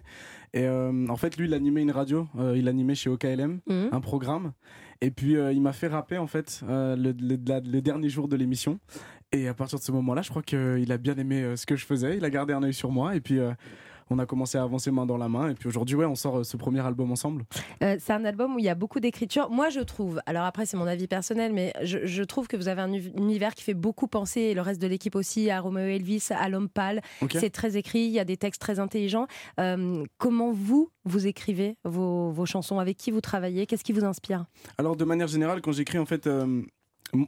[0.55, 2.29] Et en fait, lui, il animait une radio.
[2.55, 3.89] il animait chez OKLM Mhm.
[3.91, 4.53] un programme.
[5.03, 8.79] Et puis, euh, il m'a fait rapper, en fait, euh, le, dernier jour de l'émission.
[9.33, 11.75] Et à partir de ce moment-là, je crois qu'il a bien aimé euh, ce que
[11.75, 12.17] je faisais.
[12.17, 13.17] Il a gardé un œil sur moi.
[13.17, 13.41] Et puis,
[14.11, 15.51] on a commencé à avancer main dans la main.
[15.51, 17.45] Et puis aujourd'hui, ouais, on sort euh, ce premier album ensemble.
[17.83, 19.51] Euh, c'est un album où il y a beaucoup d'écriture.
[19.51, 22.69] Moi, je trouve, alors après, c'est mon avis personnel, mais je, je trouve que vous
[22.69, 25.61] avez un uni- univers qui fait beaucoup penser, et le reste de l'équipe aussi, à
[25.61, 27.01] Romeo Elvis, à L'Homme Pâle.
[27.21, 27.37] Ok.
[27.39, 29.27] C'est très écrit, il y a des textes très intelligents.
[29.61, 32.79] Euh, comment vous, vous écrivez vos, vos chansons?
[32.79, 33.67] Avec qui vous travaillez?
[33.67, 34.47] Qu'est-ce qui vous inspire?
[34.79, 36.63] Alors de manière générale, quand j'écris, en fait, euh,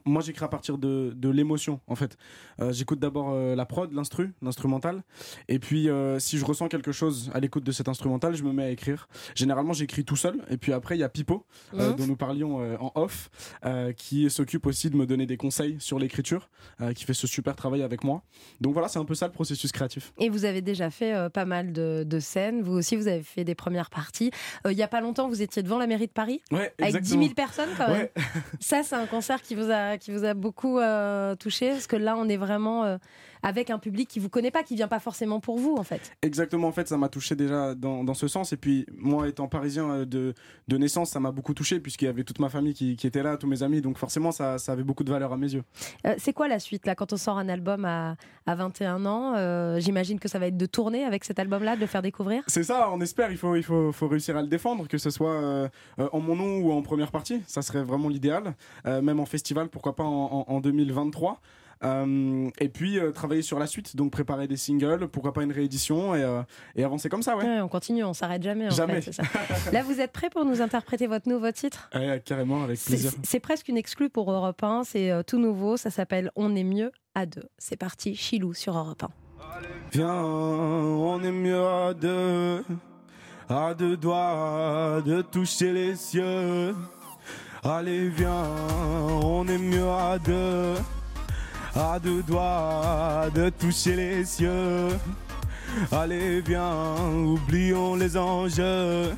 [0.05, 2.17] moi j'écris à partir de, de l'émotion, en fait.
[2.59, 5.03] Euh, J'écoute d'abord euh, la prod, l'instru, l'instrumental,
[5.47, 8.51] et puis euh, si je ressens quelque chose à l'écoute de cet instrumental, je me
[8.51, 9.07] mets à écrire.
[9.35, 11.95] Généralement, j'écris tout seul, et puis après il y a Pipo, euh, Mhm.
[11.97, 13.29] dont nous parlions euh, en off,
[13.65, 16.49] euh, qui s'occupe aussi de me donner des conseils sur l'écriture,
[16.81, 18.23] euh, qui fait ce super travail avec moi.
[18.61, 20.13] Donc voilà, c'est un peu ça le processus créatif.
[20.17, 22.61] Et vous avez déjà fait euh, pas mal de, de scènes.
[22.61, 24.31] Vous aussi, vous avez fait des premières parties.
[24.65, 26.93] Euh, il y a pas longtemps, vous étiez devant la mairie de Paris Ouais, avec
[27.03, 27.21] 10 exactement.
[27.23, 27.97] 000 personnes quand même.
[28.01, 28.11] Ouais.
[28.59, 31.95] Ça, c'est un concert qui vous a, qui vous a beaucoup euh, touché parce que
[31.95, 32.97] là, on est vraiment euh,
[33.45, 36.11] avec un public qui vous connaît pas, qui vient pas forcément pour vous en fait.
[36.23, 38.51] Exactement, en fait, ça m'a touché déjà dans, dans ce sens.
[38.53, 40.33] Et puis, moi, étant parisien euh, de,
[40.67, 43.21] de naissance, ça m'a beaucoup touché, puisqu'il y avait toute ma famille qui, qui était
[43.21, 43.81] là, tous mes amis.
[43.81, 45.63] Donc, forcément, ça, ça avait beaucoup de valeur à mes yeux.
[46.07, 48.15] Euh, c'est quoi la suite là quand on sort un album à,
[48.47, 51.81] à 21 ans euh, J'imagine que ça va être de tourner avec cet album-là, de
[51.81, 52.41] le faire découvrir?
[52.47, 53.29] C'est ça, on espère.
[53.31, 55.69] Il faut, il faut, faut réussir à le défendre, que ce soit euh,
[56.11, 57.41] en mon nom ou en première partie.
[57.45, 58.55] Ça serait vraiment l'idéal.
[58.85, 61.39] Même en festival, pourquoi pas en, en- en 2023.
[61.83, 65.51] Euh, et puis euh, travailler sur la suite, donc préparer des singles, pourquoi pas une
[65.51, 66.41] réédition et, euh,
[66.75, 67.43] et avancer comme ça, ouais.
[67.43, 68.67] Ouais, on continue, on s'arrête jamais.
[68.67, 69.01] En Jamais.
[69.01, 69.23] fait, ça.
[69.71, 71.89] Là, vous êtes prêts pour nous interpréter votre nouveau titre?
[71.93, 73.11] Ouais, carrément, avec plaisir.
[73.23, 76.91] C'est presque une exclue pour Europe 1, c'est tout nouveau, ça s'appelle On est mieux
[77.13, 77.43] à deux.
[77.57, 79.09] C'est parti, Chilou sur Europe 1.
[79.91, 82.63] Viens, on est mieux à deux,
[83.47, 86.75] à deux doigts de toucher les cieux.
[87.63, 88.43] Allez, viens,
[89.23, 90.73] on est mieux à deux,
[91.75, 94.89] à deux doigts de toucher les cieux.
[95.91, 99.13] Allez, viens, oublions les enjeux.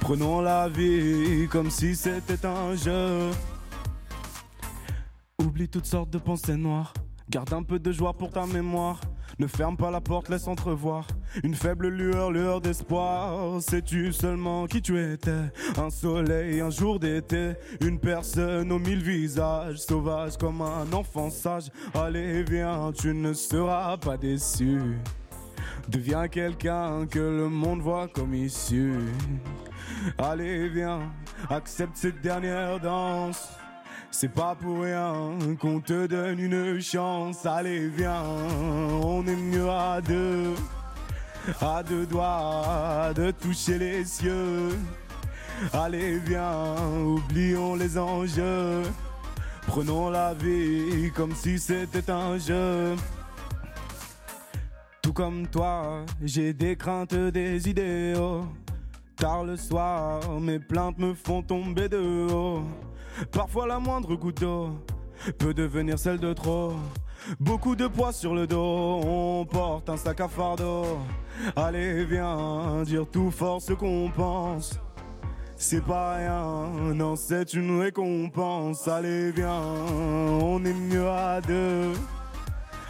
[0.00, 3.30] Prenons la vie comme si c'était un jeu.
[5.38, 6.94] Oublie toutes sortes de pensées noires.
[7.28, 9.00] Garde un peu de joie pour ta mémoire.
[9.40, 11.06] Ne ferme pas la porte, laisse entrevoir
[11.42, 13.58] une faible lueur, lueur d'espoir.
[13.62, 15.50] Sais-tu seulement qui tu étais?
[15.78, 21.70] Un soleil, un jour d'été, une personne aux mille visages, sauvage comme un enfant sage.
[21.94, 24.78] Allez, viens, tu ne seras pas déçu.
[25.88, 28.92] Deviens quelqu'un que le monde voit comme issu.
[30.18, 31.00] Allez, viens,
[31.48, 33.48] accepte cette dernière danse.
[34.10, 37.46] C'est pas pour rien qu'on te donne une chance.
[37.46, 38.22] Allez, viens,
[39.02, 40.54] on est mieux à deux.
[41.60, 44.76] À deux doigts de toucher les cieux.
[45.72, 48.82] Allez, viens, oublions les enjeux.
[49.66, 52.96] Prenons la vie comme si c'était un jeu.
[55.00, 58.44] Tout comme toi, j'ai des craintes, des idéaux.
[59.16, 62.64] Tard le soir, mes plaintes me font tomber de haut.
[63.32, 64.70] Parfois la moindre goutte d'eau
[65.38, 66.72] peut devenir celle de trop.
[67.38, 70.98] Beaucoup de poids sur le dos, on porte un sac à fardeau.
[71.54, 74.78] Allez, viens dire tout fort ce qu'on pense.
[75.56, 78.88] C'est pas rien, non, c'est une récompense.
[78.88, 79.62] Allez, viens,
[80.40, 81.92] on est mieux à deux.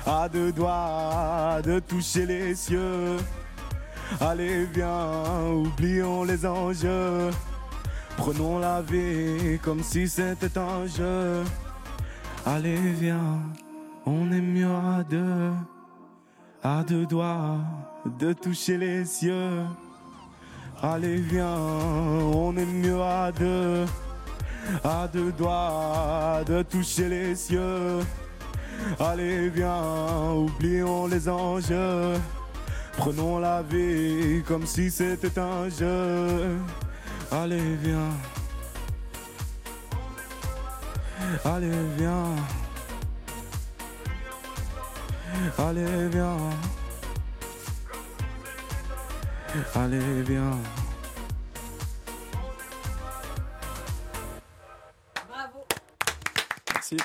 [0.06, 3.16] À deux doigts de toucher les cieux.
[4.20, 7.30] Allez, viens, oublions les enjeux.
[8.20, 11.42] Prenons la vie comme si c'était un jeu.
[12.44, 13.40] Allez, viens,
[14.04, 15.52] on est mieux à deux.
[16.62, 17.56] À deux doigts
[18.18, 19.62] de toucher les cieux.
[20.82, 21.56] Allez, viens,
[22.34, 23.86] on est mieux à deux.
[24.84, 28.00] À deux doigts de toucher les cieux.
[28.98, 32.16] Allez, viens, oublions les enjeux.
[32.98, 36.58] Prenons la vie comme si c'était un jeu.
[37.32, 38.10] Allez, viens.
[41.44, 42.34] Allez, viens.
[45.58, 46.50] Allez, viens.
[49.74, 50.58] Allez, viens.
[55.28, 55.64] Bravo.
[56.74, 56.96] Merci.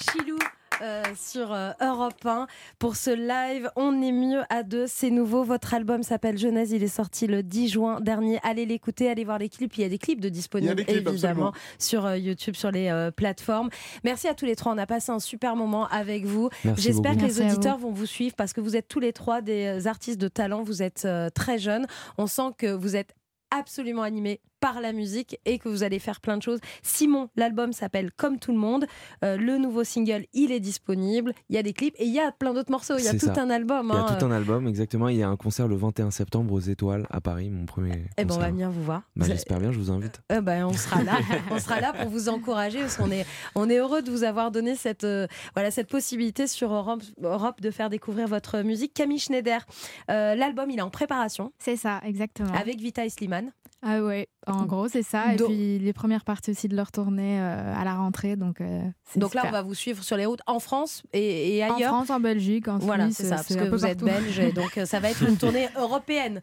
[0.00, 0.38] Chilou,
[0.82, 2.46] euh, sur euh, Europe 1
[2.78, 3.70] pour ce live.
[3.76, 5.44] On est mieux à deux, c'est nouveau.
[5.44, 8.38] Votre album s'appelle Genèse, il est sorti le 10 juin dernier.
[8.42, 9.76] Allez l'écouter, allez voir les clips.
[9.76, 11.52] Il y a des clips de disponibles clips, évidemment absolument.
[11.78, 13.70] sur euh, YouTube, sur les euh, plateformes.
[14.04, 16.50] Merci à tous les trois, on a passé un super moment avec vous.
[16.76, 19.40] J'espère que Merci les auditeurs vont vous suivre parce que vous êtes tous les trois
[19.40, 21.86] des artistes de talent, vous êtes euh, très jeunes.
[22.16, 23.14] On sent que vous êtes
[23.50, 26.60] absolument animés par la musique et que vous allez faire plein de choses.
[26.82, 28.86] Simon, l'album s'appelle Comme tout le monde.
[29.24, 31.32] Euh, le nouveau single, il est disponible.
[31.48, 32.94] Il y a des clips et il y a plein d'autres morceaux.
[32.98, 33.42] Il y a tout ça.
[33.42, 33.90] un album.
[33.92, 34.16] Il y a hein.
[34.18, 35.08] tout un album, exactement.
[35.08, 38.04] Il y a un concert le 21 septembre aux Étoiles à Paris, mon premier.
[38.16, 39.02] Eh ben, on va venir vous voir.
[39.16, 40.20] Bah, Vous- J'espère bien, je vous invite.
[40.32, 41.18] Euh, ben, on sera là,
[41.50, 44.50] on sera là pour vous encourager parce qu'on est, on est heureux de vous avoir
[44.50, 48.94] donné cette, euh, voilà, cette possibilité sur Europe, Europe de faire découvrir votre musique.
[48.94, 49.64] Camille Schneider,
[50.10, 51.52] euh, l'album il est en préparation.
[51.58, 52.52] C'est ça, exactement.
[52.54, 53.52] Avec Vita et Slimane.
[53.82, 55.32] Ah ouais, en gros, c'est ça.
[55.32, 58.36] Et Donc- puis les premières parties aussi de leur tournée euh, à la rentrée.
[58.36, 61.56] Donc, euh, c'est Donc là, on va vous suivre sur les routes en France et,
[61.58, 61.88] et En ailleurs.
[61.94, 64.52] France, en Belgique, en Voilà, Suisse, c'est ça, parce c'est que vous êtes belge et
[64.52, 66.40] donc euh, ça va être une tournée européenne.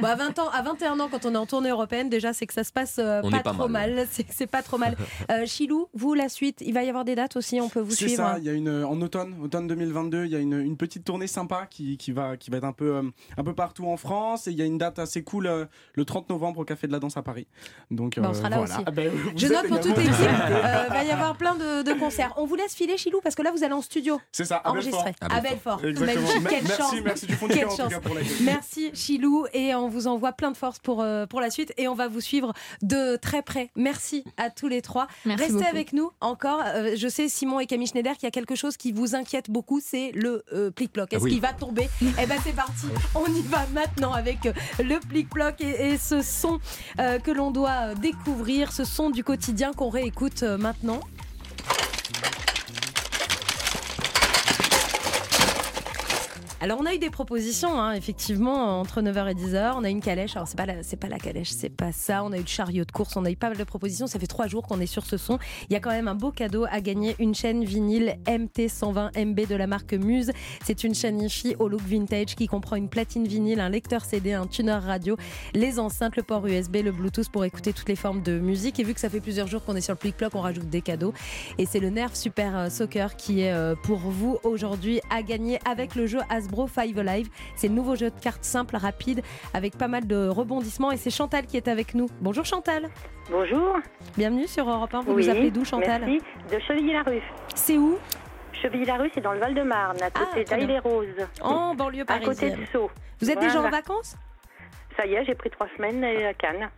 [0.00, 2.46] Bon, à 20 ans, à 21 ans, quand on est en tournée européenne, déjà c'est
[2.46, 3.94] que ça se passe euh, pas, trop mal.
[3.94, 4.06] mal.
[4.10, 4.96] C'est c'est pas trop mal.
[5.30, 7.90] Euh, Chilou, vous la suite, il va y avoir des dates aussi, on peut vous
[7.90, 8.16] C'est suivre.
[8.22, 11.04] ça, il y a une, en automne, automne 2022, il y a une, une petite
[11.04, 13.02] tournée sympa qui, qui, va, qui va être un peu, euh,
[13.36, 14.46] un peu partout en France.
[14.46, 16.92] Et il y a une date assez cool euh, le 30 novembre au Café de
[16.92, 17.46] la Danse à Paris.
[17.90, 18.74] Donc, Bah, on euh, sera là voilà.
[18.74, 18.84] aussi.
[18.86, 20.26] Ah ben, vous Je note pour toute également- l'équipe,
[20.64, 22.34] euh, va y avoir plein de, de concerts.
[22.36, 24.20] On vous laisse filer, Chilou, parce que là vous allez en studio.
[24.30, 25.30] C'est ça, à enregistrer Belfort.
[25.36, 25.80] à Belfort.
[25.82, 26.94] Magnifique, quelle merci, chance.
[27.02, 27.92] merci du fond du Quelle cœur en tout chance.
[27.94, 28.36] cas pour l'accueil.
[28.42, 31.88] Merci Chilou et on vous envoie plein de force pour, euh, pour la suite et
[31.88, 33.70] on va vous suivre de très près.
[33.74, 35.06] Merci à tous les trois.
[35.24, 35.68] Merci Restez beaucoup.
[35.70, 36.60] avec nous encore.
[36.66, 39.48] Euh, je sais Simon et Camille Schneider qu'il y a quelque chose qui vous inquiète
[39.50, 41.10] beaucoup, c'est le euh, plic-ploc.
[41.14, 41.30] Est-ce Oui.
[41.32, 41.88] qu'il va tomber?
[42.02, 42.86] Eh ben c'est parti.
[43.14, 44.40] On y va maintenant avec
[44.78, 46.60] le plic-ploc et, et ce son
[47.00, 51.00] euh, que l'on doit euh, découvrir, ce son du quotidien qu'on réécoute euh, maintenant.
[56.60, 59.74] Alors on a eu des propositions, hein, effectivement, entre 9h et 10h.
[59.76, 60.34] On a une calèche.
[60.34, 62.24] Alors c'est pas c'est pas la calèche, c'est pas ça.
[62.24, 63.16] On a eu le chariot de course.
[63.16, 64.08] On a eu pas mal de propositions.
[64.08, 65.38] Ça fait trois jours qu'on est sur ce son.
[65.70, 67.14] Il y a quand même un beau cadeau à gagner.
[67.20, 70.32] Une chaîne vinyle MT120 MB de la marque Muse.
[70.64, 74.32] C'est une chaîne hi-fi au look vintage qui comprend une platine vinyle, un lecteur CD,
[74.32, 75.16] un tuner radio,
[75.54, 78.80] les enceintes, le port USB, le Bluetooth pour écouter toutes les formes de musique.
[78.80, 80.82] Et vu que ça fait plusieurs jours qu'on est sur le plic-ploc, on rajoute des
[80.82, 81.14] cadeaux.
[81.58, 85.60] Et c'est le Nerf Super euh, Soccer qui est euh, pour vous aujourd'hui à gagner
[85.64, 86.18] avec le jeu
[86.48, 87.28] Hasbro Five Alive.
[87.54, 89.22] C'est le nouveau jeu de cartes simple, rapide,
[89.52, 90.90] avec pas mal de rebondissements.
[90.90, 92.06] Et c'est Chantal qui est avec nous.
[92.20, 92.88] Bonjour Chantal.
[93.30, 93.76] Bonjour.
[94.16, 95.00] Bienvenue sur Europe 1.
[95.02, 96.24] Vous Oui, nous appelez d'où Chantal Merci.
[96.50, 97.22] De Chevilly-la-Rue.
[97.54, 97.98] C'est où?
[98.62, 100.56] Chevilly-la-Rue, c'est dans le Val-de-Marne, à côté Ah, bien.
[100.66, 101.26] d'Aille-les-Roses.
[101.42, 102.60] En banlieue À côté parisienne.
[102.60, 102.90] de Sceaux.
[103.20, 104.16] Vous êtes déjà en vacances?
[104.96, 106.68] Ça y est, j'ai pris trois semaines à Cannes.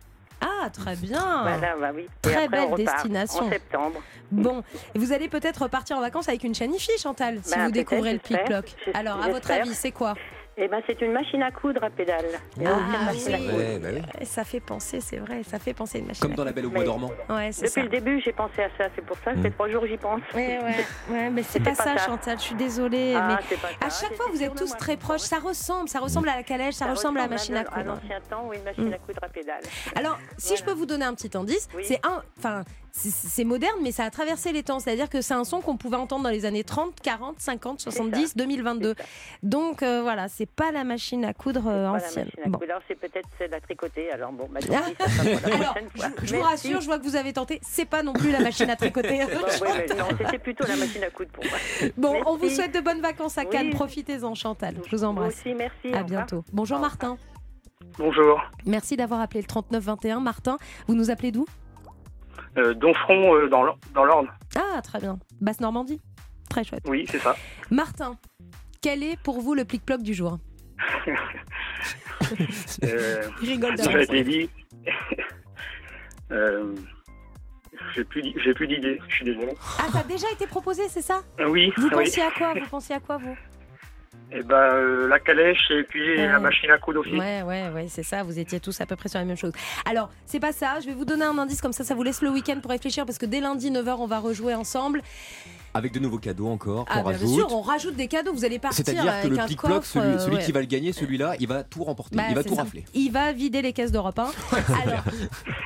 [0.41, 1.43] Ah, très bien.
[1.43, 2.07] Voilà, bah oui.
[2.21, 3.45] Très après, belle destination.
[3.45, 4.01] En septembre.
[4.31, 4.63] Bon,
[4.95, 7.71] et vous allez peut-être partir en vacances avec une chaîne IFI, Chantal, si Bah, vous
[7.71, 8.61] découvrez le j'espère.
[8.93, 10.15] Alors, à votre avis, c'est quoi?
[10.57, 12.25] Eh ben, c'est une machine à coudre à pédale.
[12.59, 13.45] Ah machine à oui.
[13.47, 13.57] coudre.
[13.57, 14.25] Ouais, bah oui.
[14.25, 16.21] Ça fait penser, c'est vrai, ça fait penser à une machine.
[16.21, 16.55] Comme à dans La coudre.
[16.61, 17.11] Belle au Bois dormant.
[17.29, 17.81] Ouais, Depuis ça.
[17.81, 18.89] le début, j'ai pensé à ça.
[18.93, 20.19] C'est pour ça que ça fait trois jours j'y pense.
[20.35, 22.05] Ouais, ouais, ouais, mais c'est C'était pas, ça, pas ça.
[22.05, 23.13] Chantal, je suis désolée.
[23.15, 25.21] Ah, mais à chaque fois, vous êtes tous très proches.
[25.21, 27.85] Ça ressemble, ça ressemble à la calèche, ça, ressemble à la machine à À coudre.
[27.85, 28.93] l'ancien temps, oui, une machine Mm.
[28.93, 29.61] à coudre à pédale.
[29.95, 31.83] Alors, si je peux vous donner un petit indice, Oui.
[31.85, 34.79] c'est un, enfin, c'est- moderne, mais ça a traversé les temps.
[34.79, 38.35] C'est-à-dire que c'est un son qu'on pouvait entendre dans les années 30, 40, 50, 70,
[38.37, 38.95] 2022.
[39.43, 42.25] Donc euh, voilà, c'est pas la machine à coudre euh, ancienne.
[42.25, 42.59] machine à Bon.
[42.87, 44.11] c'est peut-être celle à tricoter.
[44.11, 45.07] Alors, bon, bah, Ah.
[45.09, 46.07] ça pour la Alors, fois.
[46.23, 47.59] je vous rassure, je vois que vous avez tenté.
[47.63, 49.19] C'est pas non plus la machine à tricoter.
[49.61, 51.57] Bah, non, c'était plutôt la machine à coudre pour moi.
[51.97, 53.49] Bon, on vous souhaite de bonnes vacances à Oui.
[53.49, 53.69] Cannes.
[53.71, 54.75] Profitez-en, Chantal.
[54.85, 55.33] Je vous Vous embrasse.
[55.35, 55.93] aussi, merci.
[55.93, 56.43] À bientôt.
[56.53, 57.17] Bonjour Martin.
[57.97, 58.41] Bonjour.
[58.65, 60.19] Merci d'avoir appelé le 3921.
[60.19, 61.45] Martin, vous nous appelez d'où?
[62.55, 64.27] Donfront euh, dans l'Or- dans l'Orne.
[64.55, 65.17] Ah, très bien.
[65.39, 66.01] Basse-Normandie
[66.49, 66.83] Très chouette.
[66.87, 67.35] Oui, c'est ça.
[67.69, 68.17] Martin,
[68.81, 70.37] quel est pour vous le plic-ploc du jour?
[72.83, 74.49] Euh, Il rigole été dit.
[76.31, 76.73] euh,
[77.95, 79.53] j'ai plus, d'idées, je suis désolé.
[79.79, 81.23] Ah, ça a déjà été proposé, c'est ça?
[81.47, 82.05] Oui, Vous oui.
[82.05, 82.53] pensiez à quoi?
[82.53, 83.35] Vous pensiez à quoi, vous?
[84.33, 86.27] Et ben, euh, la calèche et puis Ouais.
[86.27, 87.11] la machine à coudre aussi.
[87.17, 88.23] Ouais, ouais, ouais, c'est ça.
[88.23, 89.51] Vous étiez tous à peu près sur la même chose.
[89.85, 90.79] Alors, c'est pas ça.
[90.79, 93.05] Je vais vous donner un indice comme ça, ça vous laisse le week-end pour réfléchir
[93.05, 95.01] parce que dès lundi 9h, on va rejouer ensemble.
[95.73, 97.29] Avec de nouveaux cadeaux encore Ah, bien rajoute.
[97.29, 98.33] sûr, on rajoute des cadeaux.
[98.33, 100.43] Vous allez partir C'est-à-dire que avec le coffre, celui, euh, celui ouais.
[100.43, 102.15] qui va le gagner, celui-là, il va tout remporter.
[102.15, 102.63] Bah, il va tout ça.
[102.63, 102.85] rafler.
[102.93, 104.23] Il va vider les caisses d'Europe 1.
[104.83, 105.03] Alors,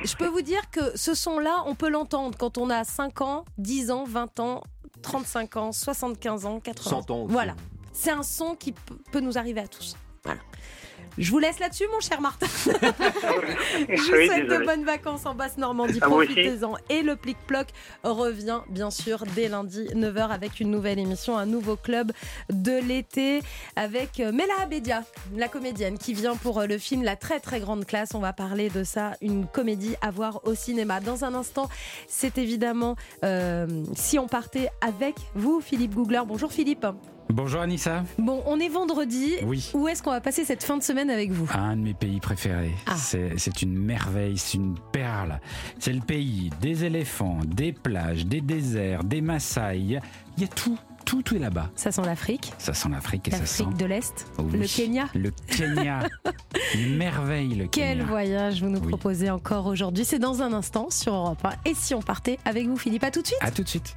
[0.04, 3.44] je peux vous dire que ce son-là, on peut l'entendre quand on a 5 ans,
[3.58, 4.62] 10 ans, 20 ans,
[5.02, 7.32] 35 ans, 75 ans, 80 100 ans aussi.
[7.32, 7.54] Voilà.
[7.96, 8.74] C'est un son qui
[9.10, 9.96] peut nous arriver à tous.
[10.22, 10.40] Voilà.
[11.18, 12.46] Je vous laisse là-dessus, mon cher Martin.
[12.66, 15.92] Je vous Oui, souhaite de bonnes vacances en Basse-Normandie.
[15.92, 16.00] Aussi.
[16.00, 16.74] Profitez-en.
[16.90, 17.68] Et le Plic-Ploc
[18.04, 22.12] revient, bien sûr, dès lundi 9h avec une nouvelle émission, un nouveau club
[22.50, 23.40] de l'été
[23.76, 27.60] avec euh, Mela Abedia, la comédienne qui vient pour euh, le film La très très
[27.60, 28.14] grande classe.
[28.14, 31.00] On va parler de ça, une comédie à voir au cinéma.
[31.00, 31.70] Dans un instant,
[32.08, 32.94] c'est évidemment
[33.24, 36.22] euh, si on partait avec vous, Philippe Googler.
[36.26, 36.86] Bonjour Philippe.
[37.28, 38.04] Bonjour Anissa.
[38.18, 39.32] Bon, on est vendredi.
[39.44, 39.70] Oui.
[39.74, 41.48] Où est-ce qu'on va passer cette fin de semaine avec vous?
[41.54, 42.74] Un de mes pays préférés.
[42.86, 42.94] Ah.
[42.96, 45.40] C'est une merveille, c'est une perle.
[45.78, 49.76] C'est le pays des éléphants, des plages, des déserts, des Maasai.
[49.78, 49.90] Il
[50.40, 51.70] y a tout, tout, tout est là-bas.
[51.74, 52.52] Ça sent l'Afrique.
[52.58, 53.64] Ça sent l'Afrique et ça sent.
[53.64, 54.26] L'Afrique de l'Est.
[54.38, 54.58] Oh oui.
[54.60, 55.08] Le Kenya.
[55.14, 56.08] Le Kenya.
[56.74, 58.04] une merveille, le Quel Kenya.
[58.04, 60.04] voyage vous nous proposez encore aujourd'hui?
[60.04, 61.70] C'est dans un instant sur Europe 1.
[61.70, 63.04] Et si on partait avec vous, Philippe?
[63.04, 63.94] À tout de suite À tout de suite.